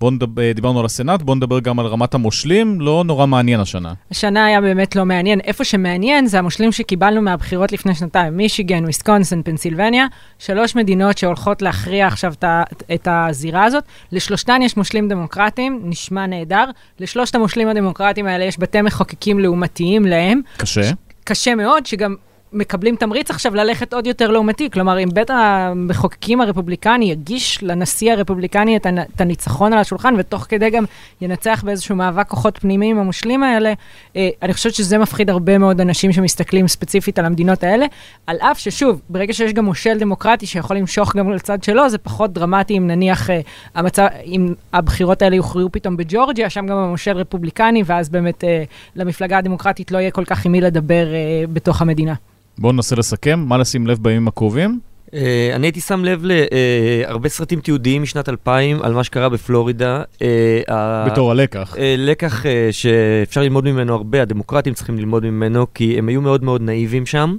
בואו 0.00 0.10
נדבר, 0.10 0.52
דיברנו 0.54 0.80
על 0.80 0.86
הסנאט, 0.86 1.22
בואו 1.22 1.34
נדבר 1.36 1.60
גם 1.60 1.80
על 1.80 1.86
רמת 1.86 2.14
המושלים, 2.14 2.80
לא 2.80 3.02
נורא 3.06 3.26
מעניין 3.26 3.60
השנה. 3.60 3.92
השנה 4.10 4.46
היה 4.46 4.60
באמת 4.60 4.96
לא 4.96 5.04
מעניין. 5.04 5.40
איפה 5.40 5.64
שמעניין 5.64 6.26
זה 6.26 6.38
המושלים 6.38 6.72
שקיבלנו 6.72 7.22
מהבחירות 7.22 7.72
לפני 7.72 7.94
שנתיים, 7.94 8.36
מישיגן, 8.36 8.84
וויסקונסין, 8.84 9.42
פנסילבניה, 9.42 10.06
שלוש 10.38 10.76
מדינות 10.76 11.18
שהולכות 11.18 11.62
להכריע 11.62 12.06
עכשיו 12.06 12.32
את 12.32 12.44
ה- 12.44 12.62
את 12.94 13.08
הזירה 13.10 13.64
הזאת. 13.64 13.84
לשלושתן 14.12 14.62
יש 14.62 14.76
מושלים 14.76 15.08
דמוקרטיים, 15.08 15.80
נשמע 15.84 16.26
נהדר. 16.26 16.64
לשלושת 17.00 17.34
המושלים 17.34 17.68
הדמוקרטיים 17.68 18.26
האלה 18.26 18.44
יש 18.44 18.58
בתי 18.58 18.82
מחוקקים 18.82 19.38
לעומתיים 19.40 20.04
להם. 20.06 20.40
קשה. 20.56 20.90
קשה 21.24 21.54
מאוד, 21.54 21.86
שגם 21.86 22.14
מקבלים 22.52 22.96
תמריץ 22.96 23.30
עכשיו 23.30 23.54
ללכת 23.54 23.94
עוד 23.94 24.06
יותר 24.06 24.30
לעומתי. 24.30 24.70
כלומר, 24.70 24.98
אם 24.98 25.08
בית 25.14 25.30
המחוקקים 25.30 26.40
הרפובליקני 26.40 27.10
יגיש 27.10 27.62
לנשיא 27.62 28.12
הרפובליקני 28.12 28.76
את, 28.76 28.86
הנ- 28.86 28.98
את 28.98 29.20
הניצחון 29.20 29.72
על 29.72 29.78
השולחן, 29.78 30.14
ותוך 30.18 30.46
כדי 30.48 30.70
גם 30.70 30.84
ינצח 31.20 31.62
באיזשהו 31.64 31.96
מאבק 31.96 32.28
כוחות 32.28 32.58
פנימי 32.58 32.90
עם 32.90 32.98
המושלים 32.98 33.42
האלה, 33.42 33.72
אה, 34.16 34.28
אני 34.42 34.54
חושבת 34.54 34.74
שזה 34.74 34.98
מפחיד 34.98 35.30
הרבה 35.30 35.58
מאוד 35.58 35.80
אנשים 35.80 36.12
שמסתכלים 36.12 36.68
ספציפית 36.68 37.18
על 37.18 37.24
המדינות 37.24 37.64
האלה. 37.64 37.86
על 38.26 38.36
אף 38.36 38.58
ששוב, 38.58 39.00
ברגע 39.08 39.32
שיש 39.32 39.52
גם 39.52 39.64
מושל 39.64 39.98
דמוקרטי 39.98 40.46
שיכול 40.46 40.76
למשוך 40.76 41.16
גם 41.16 41.32
לצד 41.32 41.62
שלו, 41.62 41.88
זה 41.88 41.98
פחות 41.98 42.32
דרמטי 42.32 42.78
אם 42.78 42.86
נניח 42.86 43.30
אה, 43.30 43.40
המצב, 43.74 44.06
אם 44.24 44.54
הבחירות 44.72 45.22
האלה 45.22 45.36
יוכרעו 45.36 45.72
פתאום 45.72 45.96
בג'ורג'יה, 45.96 46.50
שם 46.50 46.66
גם 46.66 46.76
המושל 46.76 47.16
רפובליקני, 47.16 47.82
ואז 47.86 48.08
באמת 48.08 48.44
אה, 48.44 48.64
למפלגה 48.96 49.38
הדמוקרטית 49.38 49.90
לא 49.90 49.98
יהיה 49.98 50.10
כל 50.10 50.24
כך 50.24 50.46
עם 50.46 50.52
מי 50.52 50.60
לדבר 50.60 51.06
בתוך 51.52 51.82
המדינה. 51.82 52.14
בואו 52.58 52.72
ננסה 52.72 52.96
לסכם, 52.96 53.44
מה 53.48 53.58
לשים 53.58 53.86
לב 53.86 53.98
בימים 54.02 54.28
הקרובים? 54.28 54.80
אה, 55.14 55.50
אני 55.54 55.66
הייתי 55.66 55.80
שם 55.80 56.04
לב 56.04 56.24
להרבה 56.24 57.28
סרטים 57.28 57.60
תיעודיים 57.60 58.02
משנת 58.02 58.28
2000 58.28 58.82
על 58.82 58.92
מה 58.92 59.04
שקרה 59.04 59.28
בפלורידה. 59.28 60.02
אה, 60.22 61.04
בתור 61.06 61.30
הלקח. 61.30 61.76
אה, 61.78 61.94
לקח 61.98 62.46
אה, 62.46 62.68
שאפשר 62.70 63.40
ללמוד 63.40 63.64
ממנו 63.64 63.94
הרבה, 63.94 64.22
הדמוקרטים 64.22 64.74
צריכים 64.74 64.98
ללמוד 64.98 65.24
ממנו, 65.24 65.66
כי 65.74 65.98
הם 65.98 66.08
היו 66.08 66.20
מאוד 66.20 66.44
מאוד 66.44 66.62
נאיבים 66.62 67.06
שם. 67.06 67.36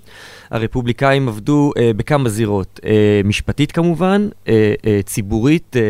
הרפובליקאים 0.51 1.27
עבדו 1.27 1.71
אה, 1.77 1.91
בכמה 1.95 2.29
זירות, 2.29 2.79
אה, 2.85 3.21
משפטית 3.23 3.71
כמובן, 3.71 4.27
אה, 4.47 4.73
אה, 4.87 4.99
ציבורית, 5.05 5.75
אה, 5.75 5.81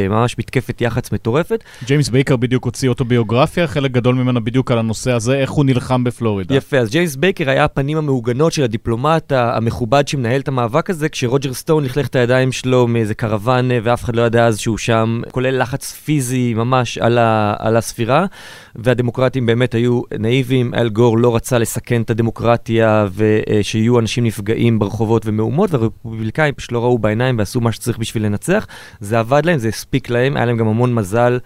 אה, 0.00 0.08
ממש 0.08 0.38
מתקפת 0.38 0.80
יח"צ 0.80 1.12
מטורפת. 1.12 1.64
ג'יימס 1.86 2.08
בייקר 2.08 2.36
בדיוק 2.36 2.64
הוציא 2.64 2.88
אוטוביוגרפיה, 2.88 3.66
חלק 3.66 3.90
גדול 3.90 4.14
ממנה 4.14 4.40
בדיוק 4.40 4.70
על 4.70 4.78
הנושא 4.78 5.12
הזה, 5.12 5.38
איך 5.38 5.50
הוא 5.50 5.64
נלחם 5.64 6.04
בפלורידה. 6.04 6.54
יפה, 6.54 6.78
אז 6.78 6.90
ג'יימס 6.90 7.16
בייקר 7.16 7.50
היה 7.50 7.64
הפנים 7.64 7.98
המהוגנות 7.98 8.52
של 8.52 8.62
הדיפלומט 8.62 9.32
המכובד 9.32 10.08
שמנהל 10.08 10.40
את 10.40 10.48
המאבק 10.48 10.90
הזה, 10.90 11.08
כשרוג'ר 11.16 11.52
סטון 11.54 11.84
מלכלך 11.84 12.06
את 12.06 12.16
הידיים 12.16 12.52
שלו 12.52 12.86
מאיזה 12.86 13.14
קרוון 13.14 13.68
ואף 13.82 14.04
אחד 14.04 14.16
לא 14.16 14.22
ידע 14.22 14.46
אז 14.46 14.58
שהוא 14.58 14.78
שם, 14.78 15.20
כולל 15.30 15.62
לחץ 15.62 15.92
פיזי 15.92 16.54
ממש 16.54 16.98
על, 16.98 17.18
ה, 17.18 17.54
על 17.58 17.76
הספירה, 17.76 18.26
והדמוקרטים 18.74 19.46
באמת 19.46 19.74
היו 19.74 20.02
נאיבים, 20.18 20.74
אל 20.74 20.88
גור 20.88 21.18
לא 21.18 21.36
רצה 21.36 21.58
לסכן 21.58 22.02
את 22.02 22.10
הדמוקרטיה 22.10 23.06
ושיהיו 23.14 23.98
אנשים 23.98 24.24
נפגעים 24.24 24.78
ברחובות 24.78 25.22
ומהומות, 25.26 25.70
והרפובליקאים 25.70 26.54
פשוט 26.54 26.72
לא 26.72 26.82
ראו 26.82 26.98
בעיניים 26.98 27.38
ועשו 27.38 27.60
מה 27.60 27.72
שצריך 27.72 27.98
בשביל 27.98 28.26
לנצח. 28.26 28.66
זה 29.00 29.18
עבד 29.18 29.46
להם, 29.46 29.58
זה 29.58 29.68
הספיק 29.68 30.10
להם, 30.10 30.36
היה 30.36 30.46
להם 30.46 30.56
גם 30.56 30.68
המון 30.68 30.94
מזל 30.94 31.38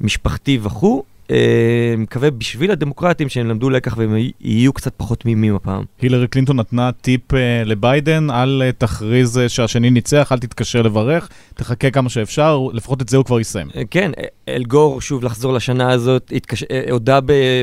משפחתי 0.00 0.58
וכו'. 0.62 1.02
אה, 1.30 1.94
מקווה 1.98 2.30
בשביל 2.30 2.70
הדמוקרטים 2.70 3.28
שהם 3.28 3.48
למדו 3.48 3.70
לקח 3.70 3.94
והם 3.98 4.16
יהיו 4.40 4.72
קצת 4.72 4.92
פחות 4.96 5.20
תמימים 5.20 5.54
הפעם. 5.54 5.84
הילרי 6.00 6.28
קלינטון 6.28 6.56
נתנה 6.56 6.92
טיפ 6.92 7.34
אה, 7.34 7.62
לביידן, 7.64 8.30
אל 8.30 8.62
אה, 8.64 8.72
תכריז 8.72 9.40
שהשני 9.48 9.90
ניצח, 9.90 10.32
אל 10.32 10.38
תתקשר 10.38 10.82
לברך, 10.82 11.28
תחכה 11.54 11.90
כמה 11.90 12.08
שאפשר, 12.08 12.60
לפחות 12.72 13.02
את 13.02 13.08
זה 13.08 13.16
הוא 13.16 13.24
כבר 13.24 13.40
יסיים. 13.40 13.66
כן, 13.90 14.10
אלגור, 14.48 15.00
שוב 15.00 15.24
לחזור 15.24 15.52
לשנה 15.52 15.90
הזאת, 15.90 16.32
התקש... 16.36 16.64
הודה. 16.90 17.18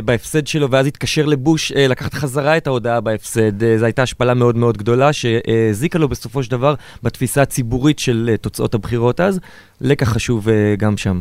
בהפסד 0.06 0.48
שלו 0.48 0.72
ואז 0.72 0.88
התקשר 0.88 1.26
לבוש 1.26 1.72
לקחת 1.72 2.14
חזרה 2.14 2.58
את 2.58 2.68
ההודעה 2.68 3.02
בהפסד. 3.02 3.78
זו 3.78 3.86
הייתה 3.86 4.04
השפלה 4.04 4.34
מאוד 4.34 4.58
מאוד 4.58 4.78
גדולה 4.78 5.14
שהזיקה 5.14 6.00
לו 6.00 6.10
בסופו 6.10 6.44
של 6.44 6.52
דבר 6.52 6.76
בתפיסה 7.04 7.42
הציבורית 7.42 8.00
של 8.00 8.36
תוצאות 8.42 8.74
הבחירות 8.74 9.20
אז. 9.20 9.40
לקח 9.82 10.10
חשוב 10.10 10.48
גם 10.78 10.98
שם. 10.98 11.20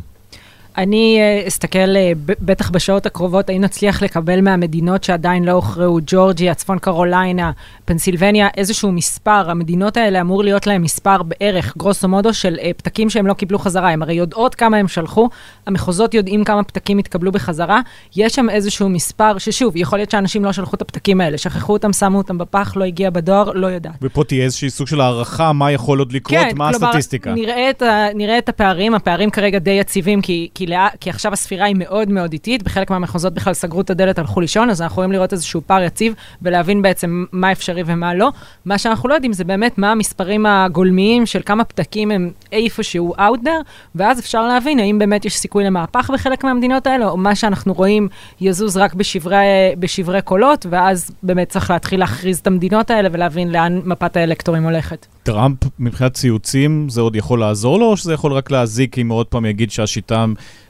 אני 0.78 1.18
אה, 1.20 1.48
אסתכל, 1.48 1.96
אה, 1.96 2.12
בטח 2.26 2.70
בשעות 2.70 3.06
הקרובות, 3.06 3.48
האם 3.48 3.60
נצליח 3.60 4.02
לקבל 4.02 4.40
מהמדינות 4.40 5.04
שעדיין 5.04 5.44
לא 5.44 5.52
הוכרעו, 5.52 5.98
ג'ורג'יה, 6.06 6.54
צפון 6.54 6.78
קרוליינה, 6.78 7.50
פנסילבניה, 7.84 8.48
איזשהו 8.56 8.92
מספר. 8.92 9.50
המדינות 9.50 9.96
האלה 9.96 10.20
אמור 10.20 10.44
להיות 10.44 10.66
להם 10.66 10.82
מספר 10.82 11.22
בערך, 11.22 11.76
גרוסו 11.76 12.08
מודו, 12.08 12.34
של 12.34 12.56
אה, 12.62 12.70
פתקים 12.76 13.10
שהם 13.10 13.26
לא 13.26 13.34
קיבלו 13.34 13.58
חזרה. 13.58 13.90
הם 13.90 14.02
הרי 14.02 14.14
יודעות 14.14 14.54
כמה 14.54 14.76
הם 14.76 14.88
שלחו, 14.88 15.28
המחוזות 15.66 16.14
יודעים 16.14 16.44
כמה 16.44 16.64
פתקים 16.64 16.98
התקבלו 16.98 17.32
בחזרה. 17.32 17.80
יש 18.16 18.34
שם 18.34 18.50
איזשהו 18.50 18.88
מספר, 18.88 19.38
ששוב, 19.38 19.76
יכול 19.76 19.98
להיות 19.98 20.10
שאנשים 20.10 20.44
לא 20.44 20.52
שלחו 20.52 20.76
את 20.76 20.82
הפתקים 20.82 21.20
האלה, 21.20 21.38
שכחו 21.38 21.72
אותם, 21.72 21.92
שמו 21.92 22.18
אותם 22.18 22.38
בפח, 22.38 22.76
לא 22.76 22.84
הגיע 22.84 23.10
בדואר, 23.10 23.52
לא 23.52 23.66
יודעת. 23.66 23.94
ופה 24.02 24.24
תהיה 24.24 24.44
איזושהי 24.44 24.70
סוג 24.70 24.86
של 24.86 25.00
הערכה 25.00 25.52
מה 25.52 25.72
יכול 25.72 25.98
עוד 25.98 26.12
לקרות, 26.12 26.38
מה 26.54 26.72
כלומר, 26.72 26.88
הסטטיסטיקה. 26.88 27.34
נראה 27.34 27.70
את, 27.70 27.82
נראה 28.14 28.38
את 28.38 28.48
הפערים, 28.48 28.94
הפערים 28.94 29.30
כרגע 29.30 29.58
די 29.58 29.70
יציבים, 29.70 30.22
כי, 30.22 30.48
כי, 30.54 30.63
לאה, 30.66 30.88
כי 31.00 31.10
עכשיו 31.10 31.32
הספירה 31.32 31.66
היא 31.66 31.76
מאוד 31.78 32.10
מאוד 32.10 32.32
איטית, 32.32 32.62
בחלק 32.62 32.90
מהמחוזות 32.90 33.34
בכלל 33.34 33.54
סגרו 33.54 33.80
את 33.80 33.90
הדלת, 33.90 34.18
הלכו 34.18 34.40
לישון, 34.40 34.70
אז 34.70 34.82
אנחנו 34.82 34.94
יכולים 34.94 35.12
לראות 35.12 35.32
איזשהו 35.32 35.60
פער 35.66 35.82
יציב 35.82 36.14
ולהבין 36.42 36.82
בעצם 36.82 37.24
מה 37.32 37.52
אפשרי 37.52 37.82
ומה 37.86 38.14
לא. 38.14 38.30
מה 38.64 38.78
שאנחנו 38.78 39.08
לא 39.08 39.14
יודעים 39.14 39.32
זה 39.32 39.44
באמת 39.44 39.78
מה 39.78 39.90
המספרים 39.90 40.46
הגולמיים 40.46 41.26
של 41.26 41.40
כמה 41.46 41.64
פתקים 41.64 42.10
הם 42.10 42.30
איפשהו 42.52 43.14
out 43.16 43.44
there, 43.44 43.64
ואז 43.94 44.20
אפשר 44.20 44.46
להבין 44.46 44.78
האם 44.78 44.98
באמת 44.98 45.24
יש 45.24 45.36
סיכוי 45.36 45.64
למהפך 45.64 46.10
בחלק 46.14 46.44
מהמדינות 46.44 46.86
האלה, 46.86 47.08
או 47.08 47.16
מה 47.16 47.34
שאנחנו 47.34 47.72
רואים 47.72 48.08
יזוז 48.40 48.76
רק 48.76 48.94
בשברי, 48.94 49.36
בשברי 49.78 50.22
קולות, 50.22 50.66
ואז 50.70 51.10
באמת 51.22 51.48
צריך 51.48 51.70
להתחיל 51.70 52.00
להכריז 52.00 52.38
את 52.38 52.46
המדינות 52.46 52.90
האלה 52.90 53.08
ולהבין 53.12 53.52
לאן 53.52 53.80
מפת 53.84 54.16
האלקטורים 54.16 54.64
הולכת. 54.64 55.13
טראמפ, 55.24 55.58
מבחינת 55.78 56.14
ציוצים, 56.14 56.88
זה 56.88 57.00
עוד 57.00 57.16
יכול 57.16 57.40
לעזור 57.40 57.78
לו, 57.78 57.86
או 57.86 57.96
שזה 57.96 58.14
יכול 58.14 58.32
רק 58.32 58.50
להזיק 58.50 58.98
אם 58.98 59.08
הוא 59.08 59.18
עוד 59.18 59.26
פעם 59.26 59.46
יגיד 59.46 59.70
שהשיטה 59.70 60.24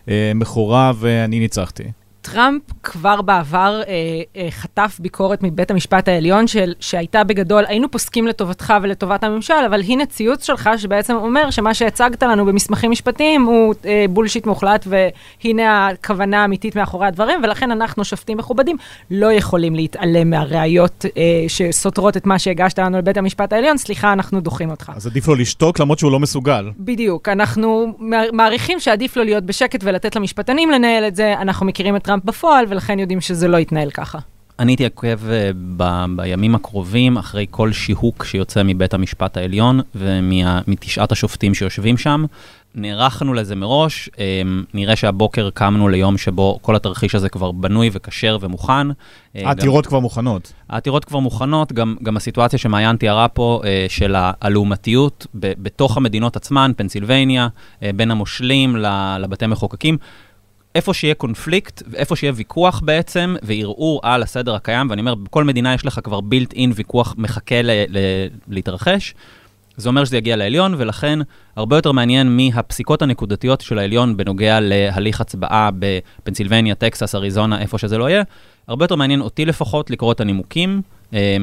אה, 0.09 0.33
מכורה 0.35 0.93
ואני 0.97 1.39
ניצחתי? 1.39 1.85
טראמפ 2.33 2.63
כבר 2.83 3.23
בעבר 3.23 3.83
אה, 3.89 3.93
אה, 4.37 4.51
חטף 4.51 4.97
ביקורת 5.01 5.43
מבית 5.43 5.71
המשפט 5.71 6.09
העליון 6.09 6.47
של, 6.47 6.73
שהייתה 6.81 7.25
בגדול, 7.25 7.65
היינו 7.67 7.91
פוסקים 7.91 8.27
לטובתך 8.27 8.75
ולטובת 8.83 9.25
הממשל, 9.25 9.55
אבל 9.67 9.81
הנה 9.83 10.07
ציוץ 10.07 10.47
שלך 10.47 10.71
שבעצם 10.77 11.15
אומר 11.15 11.51
שמה 11.51 11.75
שהצגת 11.75 12.23
לנו 12.23 12.45
במסמכים 12.47 12.91
משפטיים 12.91 13.43
הוא 13.43 13.75
אה, 13.87 14.05
בולשיט 14.11 14.47
מוחלט 14.47 14.87
והנה 14.87 15.89
הכוונה 15.89 16.43
האמיתית 16.43 16.77
מאחורי 16.77 17.07
הדברים, 17.07 17.41
ולכן 17.45 17.71
אנחנו 17.71 18.05
שופטים 18.05 18.39
מכובדים 18.39 18.77
לא 19.11 19.33
יכולים 19.33 19.75
להתעלם 19.75 20.31
מהראיות 20.31 21.05
אה, 21.17 21.23
שסותרות 21.49 22.17
את 22.17 22.27
מה 22.27 22.39
שהגשת 22.39 22.79
לנו 22.79 22.99
לבית 22.99 23.17
המשפט 23.17 23.53
העליון, 23.53 23.79
סליחה, 23.79 24.13
אנחנו 24.13 24.41
דוחים 24.41 24.71
אותך. 24.71 24.93
אז 24.97 25.07
עדיף 25.07 25.29
לו 25.29 25.35
לשתוק 25.35 25.81
למרות 25.81 25.99
שהוא 25.99 26.13
לא 26.13 26.21
מסוגל. 26.21 26.71
בדיוק, 26.79 27.29
אנחנו 27.29 27.87
מעריכים 28.33 28.81
שעדיף 28.81 29.17
לו 29.17 29.25
להיות 29.25 29.45
בשקט 29.45 29.81
ולתת 29.83 30.17
למשפטנים 30.17 30.71
לנהל 30.71 31.05
את 31.09 31.17
זה, 31.17 31.35
אנחנו 31.41 31.67
מכירים 31.67 31.97
את 31.97 32.03
טראמפ 32.03 32.14
בפועל, 32.25 32.65
ולכן 32.69 32.99
יודעים 32.99 33.21
שזה 33.21 33.49
לא 33.49 33.57
יתנהל 33.57 33.91
ככה. 33.91 34.19
אני 34.59 34.73
הייתי 34.73 34.85
עוקב 34.85 35.07
uh, 35.07 35.57
ב- 35.77 36.05
בימים 36.17 36.55
הקרובים 36.55 37.17
אחרי 37.17 37.47
כל 37.51 37.73
שיהוק 37.73 38.25
שיוצא 38.25 38.63
מבית 38.65 38.95
המשפט 38.95 39.37
העליון 39.37 39.81
ומתשעת 39.95 41.13
השופטים 41.13 41.55
שיושבים 41.55 41.97
שם. 41.97 42.25
נערכנו 42.75 43.35
לזה 43.35 43.57
מראש, 43.57 44.09
um, 44.09 44.19
נראה 44.75 44.97
שהבוקר 44.97 45.51
קמנו 45.51 45.89
ליום 45.89 46.19
שבו 46.19 46.59
כל 46.63 46.77
התרחיש 46.77 47.15
הזה 47.15 47.29
כבר 47.29 47.53
בנוי 47.53 47.91
וכשר 47.93 48.39
ומוכן. 48.41 48.91
אה, 48.91 48.95
העתירות 49.49 49.87
כבר 49.87 49.99
מוכנות. 50.01 50.53
העתירות 50.69 51.05
כבר 51.05 51.19
מוכנות, 51.19 51.73
גם, 51.73 51.97
גם 52.03 52.17
הסיטואציה 52.17 52.59
שמעיין 52.59 52.97
תיארה 52.97 53.29
פה 53.29 53.63
של 53.89 54.15
הלעומתיות 54.17 55.27
בתוך 55.35 55.97
המדינות 55.97 56.37
עצמן, 56.37 56.73
פנסילבניה, 56.77 57.49
בין 57.97 58.11
המושלים 58.11 58.77
לבתי 59.19 59.47
מחוקקים. 59.47 59.99
איפה 60.75 60.95
שיהיה 60.95 61.15
קונפליקט, 61.15 61.83
איפה 61.95 62.17
שיהיה 62.17 62.33
ויכוח 62.37 62.81
בעצם, 62.85 63.37
וערעור 63.43 64.01
על 64.03 64.23
הסדר 64.23 64.55
הקיים, 64.55 64.91
ואני 64.91 65.01
אומר, 65.01 65.15
בכל 65.15 65.45
מדינה 65.45 65.75
יש 65.75 65.87
לך 65.87 66.01
כבר 66.05 66.21
בילט 66.21 66.53
אין 66.53 66.73
ויכוח 66.75 67.15
מחכה 67.19 67.63
ל- 67.63 67.85
ל- 67.89 68.27
להתרחש, 68.49 69.15
זה 69.77 69.89
אומר 69.89 70.05
שזה 70.05 70.17
יגיע 70.17 70.37
לעליון, 70.37 70.75
ולכן 70.79 71.19
הרבה 71.57 71.77
יותר 71.77 71.93
מעניין 71.93 72.37
מהפסיקות 72.37 73.03
הנקודתיות 73.03 73.61
של 73.61 73.79
העליון 73.79 74.17
בנוגע 74.17 74.61
להליך 74.61 75.21
הצבעה 75.21 75.71
בפנסילבניה, 75.79 76.75
טקסס, 76.75 77.15
אריזונה, 77.15 77.61
איפה 77.61 77.79
שזה 77.79 77.99
לא 77.99 78.11
יהיה. 78.11 78.23
הרבה 78.69 78.85
יותר 78.85 78.97
מעניין 78.97 79.21
אותי 79.21 79.45
לפחות 79.45 79.91
לקרוא 79.91 80.13
את 80.13 80.21
הנימוקים, 80.21 80.83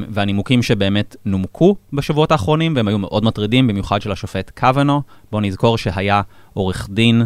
והנימוקים 0.09 0.63
שבאמת 0.63 1.15
נומקו 1.25 1.75
בשבועות 1.93 2.31
האחרונים, 2.31 2.75
והם 2.75 2.87
היו 2.87 2.97
מאוד 2.97 3.25
מטרידים, 3.25 3.67
במיוחד 3.67 4.01
של 4.01 4.11
השופט 4.11 4.51
קוונו. 4.59 5.01
בואו 5.31 5.41
נזכור 5.41 5.77
שהיה 5.77 6.21
עורך 6.53 6.87
דין 6.91 7.25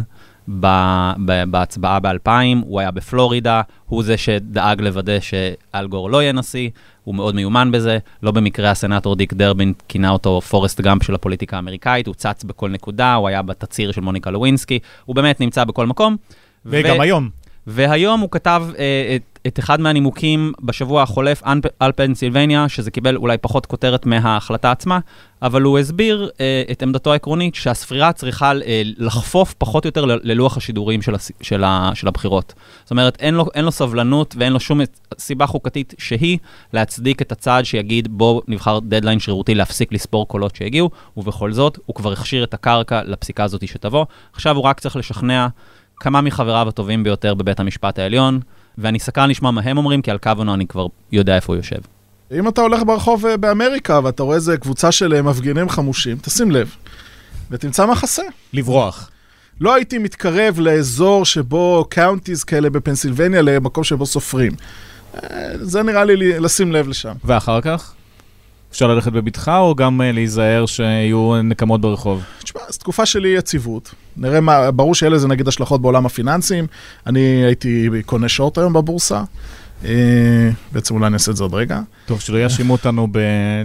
בהצבעה 1.48 2.00
ב-2000, 2.00 2.30
הוא 2.62 2.80
היה 2.80 2.90
בפלורידה, 2.90 3.62
הוא 3.86 4.02
זה 4.02 4.16
שדאג 4.16 4.80
לוודא 4.80 5.20
שאל 5.20 5.86
גור 5.86 6.10
לא 6.10 6.22
יהיה 6.22 6.32
נשיא, 6.32 6.70
הוא 7.04 7.14
מאוד 7.14 7.34
מיומן 7.34 7.72
בזה, 7.72 7.98
לא 8.22 8.30
במקרה 8.30 8.70
הסנאטור 8.70 9.16
דיק 9.16 9.32
דרבין 9.32 9.72
כינה 9.88 10.10
אותו 10.10 10.40
פורסט 10.40 10.80
גאמפ 10.80 11.02
של 11.02 11.14
הפוליטיקה 11.14 11.56
האמריקאית, 11.56 12.06
הוא 12.06 12.14
צץ 12.14 12.44
בכל 12.44 12.70
נקודה, 12.70 13.14
הוא 13.14 13.28
היה 13.28 13.42
בתצהיר 13.42 13.92
של 13.92 14.00
מוניקה 14.00 14.30
לווינסקי, 14.30 14.78
הוא 15.04 15.16
באמת 15.16 15.40
נמצא 15.40 15.64
בכל 15.64 15.86
מקום. 15.86 16.16
וגם 16.66 16.98
ו- 16.98 17.02
היום. 17.02 17.28
והיום 17.66 18.20
הוא 18.20 18.30
כתב 18.30 18.64
אה, 18.78 19.16
את, 19.16 19.35
את 19.46 19.58
אחד 19.58 19.80
מהנימוקים 19.80 20.52
בשבוע 20.60 21.02
החולף 21.02 21.42
על 21.80 21.92
פנסילבניה, 21.92 22.68
שזה 22.68 22.90
קיבל 22.90 23.16
אולי 23.16 23.38
פחות 23.38 23.66
כותרת 23.66 24.06
מההחלטה 24.06 24.70
עצמה, 24.70 24.98
אבל 25.42 25.62
הוא 25.62 25.78
הסביר 25.78 26.30
אה, 26.40 26.62
את 26.70 26.82
עמדתו 26.82 27.12
העקרונית 27.12 27.54
שהספירה 27.54 28.12
צריכה 28.12 28.52
אה, 28.66 28.82
לחפוף 28.98 29.54
פחות 29.58 29.84
או 29.84 29.88
יותר 29.88 30.04
ללוח 30.04 30.56
השידורים 30.56 31.02
של, 31.02 31.14
הס, 31.14 31.32
של, 31.40 31.64
ה, 31.64 31.90
של 31.94 32.08
הבחירות. 32.08 32.54
זאת 32.84 32.90
אומרת, 32.90 33.16
אין 33.20 33.34
לו, 33.34 33.46
אין 33.54 33.64
לו 33.64 33.72
סבלנות 33.72 34.34
ואין 34.38 34.52
לו 34.52 34.60
שום 34.60 34.80
סיבה 35.18 35.46
חוקתית 35.46 35.94
שהיא 35.98 36.38
להצדיק 36.72 37.22
את 37.22 37.32
הצעד 37.32 37.64
שיגיד 37.64 38.08
בוא 38.10 38.42
נבחר 38.48 38.78
דדליין 38.78 39.18
שרירותי 39.18 39.54
להפסיק 39.54 39.92
לספור 39.92 40.28
קולות 40.28 40.56
שהגיעו, 40.56 40.90
ובכל 41.16 41.52
זאת 41.52 41.78
הוא 41.86 41.94
כבר 41.94 42.12
הכשיר 42.12 42.44
את 42.44 42.54
הקרקע 42.54 43.00
לפסיקה 43.04 43.44
הזאת 43.44 43.68
שתבוא. 43.68 44.04
עכשיו 44.32 44.56
הוא 44.56 44.64
רק 44.64 44.80
צריך 44.80 44.96
לשכנע 44.96 45.48
כמה 45.96 46.20
מחבריו 46.20 46.68
הטובים 46.68 47.04
ביותר 47.04 47.34
בבית 47.34 47.60
המשפט 47.60 47.98
העליון, 47.98 48.40
ואני 48.78 48.98
סקרן 48.98 49.30
לשמוע 49.30 49.50
מה 49.50 49.60
הם 49.64 49.78
אומרים, 49.78 50.02
כי 50.02 50.10
על 50.10 50.18
קוונו 50.18 50.54
אני 50.54 50.66
כבר 50.66 50.86
יודע 51.12 51.36
איפה 51.36 51.52
הוא 51.52 51.56
יושב. 51.56 51.80
אם 52.32 52.48
אתה 52.48 52.60
הולך 52.60 52.82
ברחוב 52.86 53.24
באמריקה 53.40 54.00
ואתה 54.04 54.22
רואה 54.22 54.36
איזה 54.36 54.56
קבוצה 54.56 54.92
של 54.92 55.22
מפגינים 55.22 55.68
חמושים, 55.68 56.16
תשים 56.22 56.50
לב, 56.50 56.74
ותמצא 57.50 57.86
מחסה. 57.86 58.22
לברוח. 58.52 59.10
לא 59.60 59.74
הייתי 59.74 59.98
מתקרב 59.98 60.60
לאזור 60.60 61.24
שבו 61.24 61.86
counties 61.90 62.44
כאלה 62.44 62.70
בפנסילבניה, 62.70 63.42
למקום 63.42 63.84
שבו 63.84 64.06
סופרים. 64.06 64.52
זה 65.60 65.82
נראה 65.82 66.04
לי 66.04 66.40
לשים 66.40 66.72
לב 66.72 66.88
לשם. 66.88 67.12
ואחר 67.24 67.60
כך? 67.60 67.95
אפשר 68.72 68.86
ללכת 68.86 69.12
בבטחה, 69.12 69.58
או 69.58 69.74
גם 69.74 70.00
אה, 70.02 70.12
להיזהר 70.12 70.66
שיהיו 70.66 71.42
נקמות 71.44 71.80
ברחוב? 71.80 72.22
תשמע, 72.42 72.60
זו 72.68 72.78
תקופה 72.78 73.06
של 73.06 73.24
יציבות. 73.24 73.94
נראה 74.16 74.40
מה, 74.40 74.70
ברור 74.70 74.94
שאלה 74.94 75.16
לזה 75.16 75.28
נגיד 75.28 75.48
השלכות 75.48 75.82
בעולם 75.82 76.06
הפיננסים. 76.06 76.66
אני 77.06 77.20
הייתי 77.20 77.88
קונה 78.06 78.28
שורט 78.28 78.58
היום 78.58 78.72
בבורסה. 78.72 79.22
אה, 79.84 79.90
בעצם 80.72 80.94
אולי 80.94 81.06
אני 81.06 81.14
אעשה 81.14 81.30
את 81.30 81.36
זה 81.36 81.44
עוד 81.44 81.54
רגע. 81.54 81.80
טוב, 82.06 82.20
שלא 82.20 82.38
יאשימו 82.38 82.72
אותנו 82.72 83.08
ב... 83.12 83.18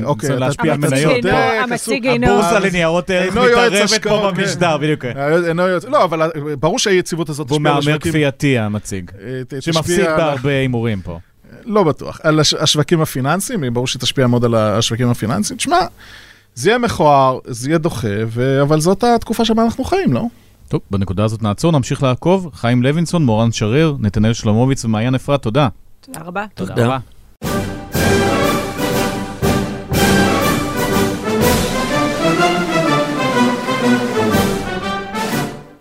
אוקיי, 0.04 0.28
צריך 0.28 0.38
אתה- 0.38 0.46
להשפיע 0.46 0.74
על 0.74 0.78
מניות. 0.80 1.26
המציג 1.64 2.08
אינו- 2.08 2.28
הבורסה 2.28 2.60
לניירות 2.60 3.10
ערך 3.10 3.38
מתערבת 3.38 4.04
פה 4.04 4.32
כן. 4.36 4.42
במשדר, 4.42 4.78
בדיוק. 4.78 5.06
אינו 5.06 5.64
יועץ- 5.68 5.86
לא, 5.90 6.04
אבל 6.04 6.30
ברור 6.60 6.80
שהאי-יציבות 6.80 7.30
הזאת 7.30 7.48
והוא 7.52 7.58
תשפיע 7.60 7.72
על 7.72 7.78
מהמר 7.78 7.90
השווקים. 7.92 8.12
כפייתי, 8.12 8.58
המציג. 8.58 9.12
אה, 9.54 9.62
שמפסיד 9.62 10.06
בהרבה 10.06 10.50
הימורים 10.52 11.02
פה. 11.02 11.20
לא 11.66 11.84
בטוח. 11.84 12.20
על 12.24 12.40
הש- 12.40 12.54
השווקים 12.54 13.02
הפיננסיים, 13.02 13.74
ברור 13.74 13.88
שתשפיע 13.88 14.28
מאוד 14.28 14.46
על 14.46 14.56
השווקים 14.56 15.10
הפיננסיים. 15.10 15.58
תשמע, 15.58 15.78
זה 16.56 16.70
יהיה 16.70 16.78
מכוער, 16.78 17.40
זה 17.46 17.70
יהיה 17.70 17.78
דוחה, 17.78 18.08
ו... 18.28 18.62
אבל 18.62 18.80
זאת 18.80 19.04
התקופה 19.04 19.46
שבה 19.46 19.64
אנחנו 19.64 19.84
חיים, 19.84 20.14
לא? 20.14 20.24
טוב, 20.68 20.82
בנקודה 20.92 21.24
הזאת 21.24 21.44
נעצור, 21.44 21.72
נמשיך 21.72 22.04
לעקוב. 22.04 22.50
חיים 22.54 22.84
לוינסון, 22.84 23.26
מורן 23.26 23.52
שריר, 23.52 23.96
נתנאל 24.00 24.34
שלמוביץ 24.34 24.86
ומעיין 24.86 25.16
אפרת, 25.16 25.42
תודה. 25.42 25.68
תודה 26.02 26.20
רבה. 26.26 26.46
תודה. 26.56 26.74
רבה. 26.86 26.98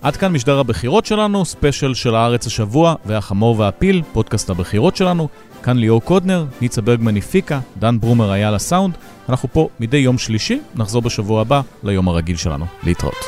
עד 0.02 0.16
כאן 0.16 0.32
משדר 0.32 0.58
הבחירות 0.58 1.06
שלנו, 1.06 1.44
ספיישל 1.44 1.94
של 1.94 2.14
הארץ 2.14 2.46
השבוע 2.46 2.94
והחמור 3.06 3.58
והפיל, 3.58 4.02
פודקאסט 4.12 4.50
הבחירות 4.50 4.96
שלנו. 4.96 5.28
כאן 5.62 5.76
ליאור 5.76 6.02
קודנר, 6.02 6.44
ניצה 6.60 6.82
ברגמן 6.82 7.16
הפיקה, 7.16 7.60
דן 7.78 8.00
ברומר 8.00 8.30
היה 8.30 8.50
לסאונד. 8.50 8.94
אנחנו 9.28 9.48
פה 9.52 9.68
מדי 9.80 9.96
יום 9.96 10.18
שלישי, 10.18 10.60
נחזור 10.74 11.02
בשבוע 11.02 11.40
הבא 11.40 11.60
ליום 11.84 12.08
הרגיל 12.08 12.36
שלנו. 12.36 12.66
להתראות. 12.82 13.26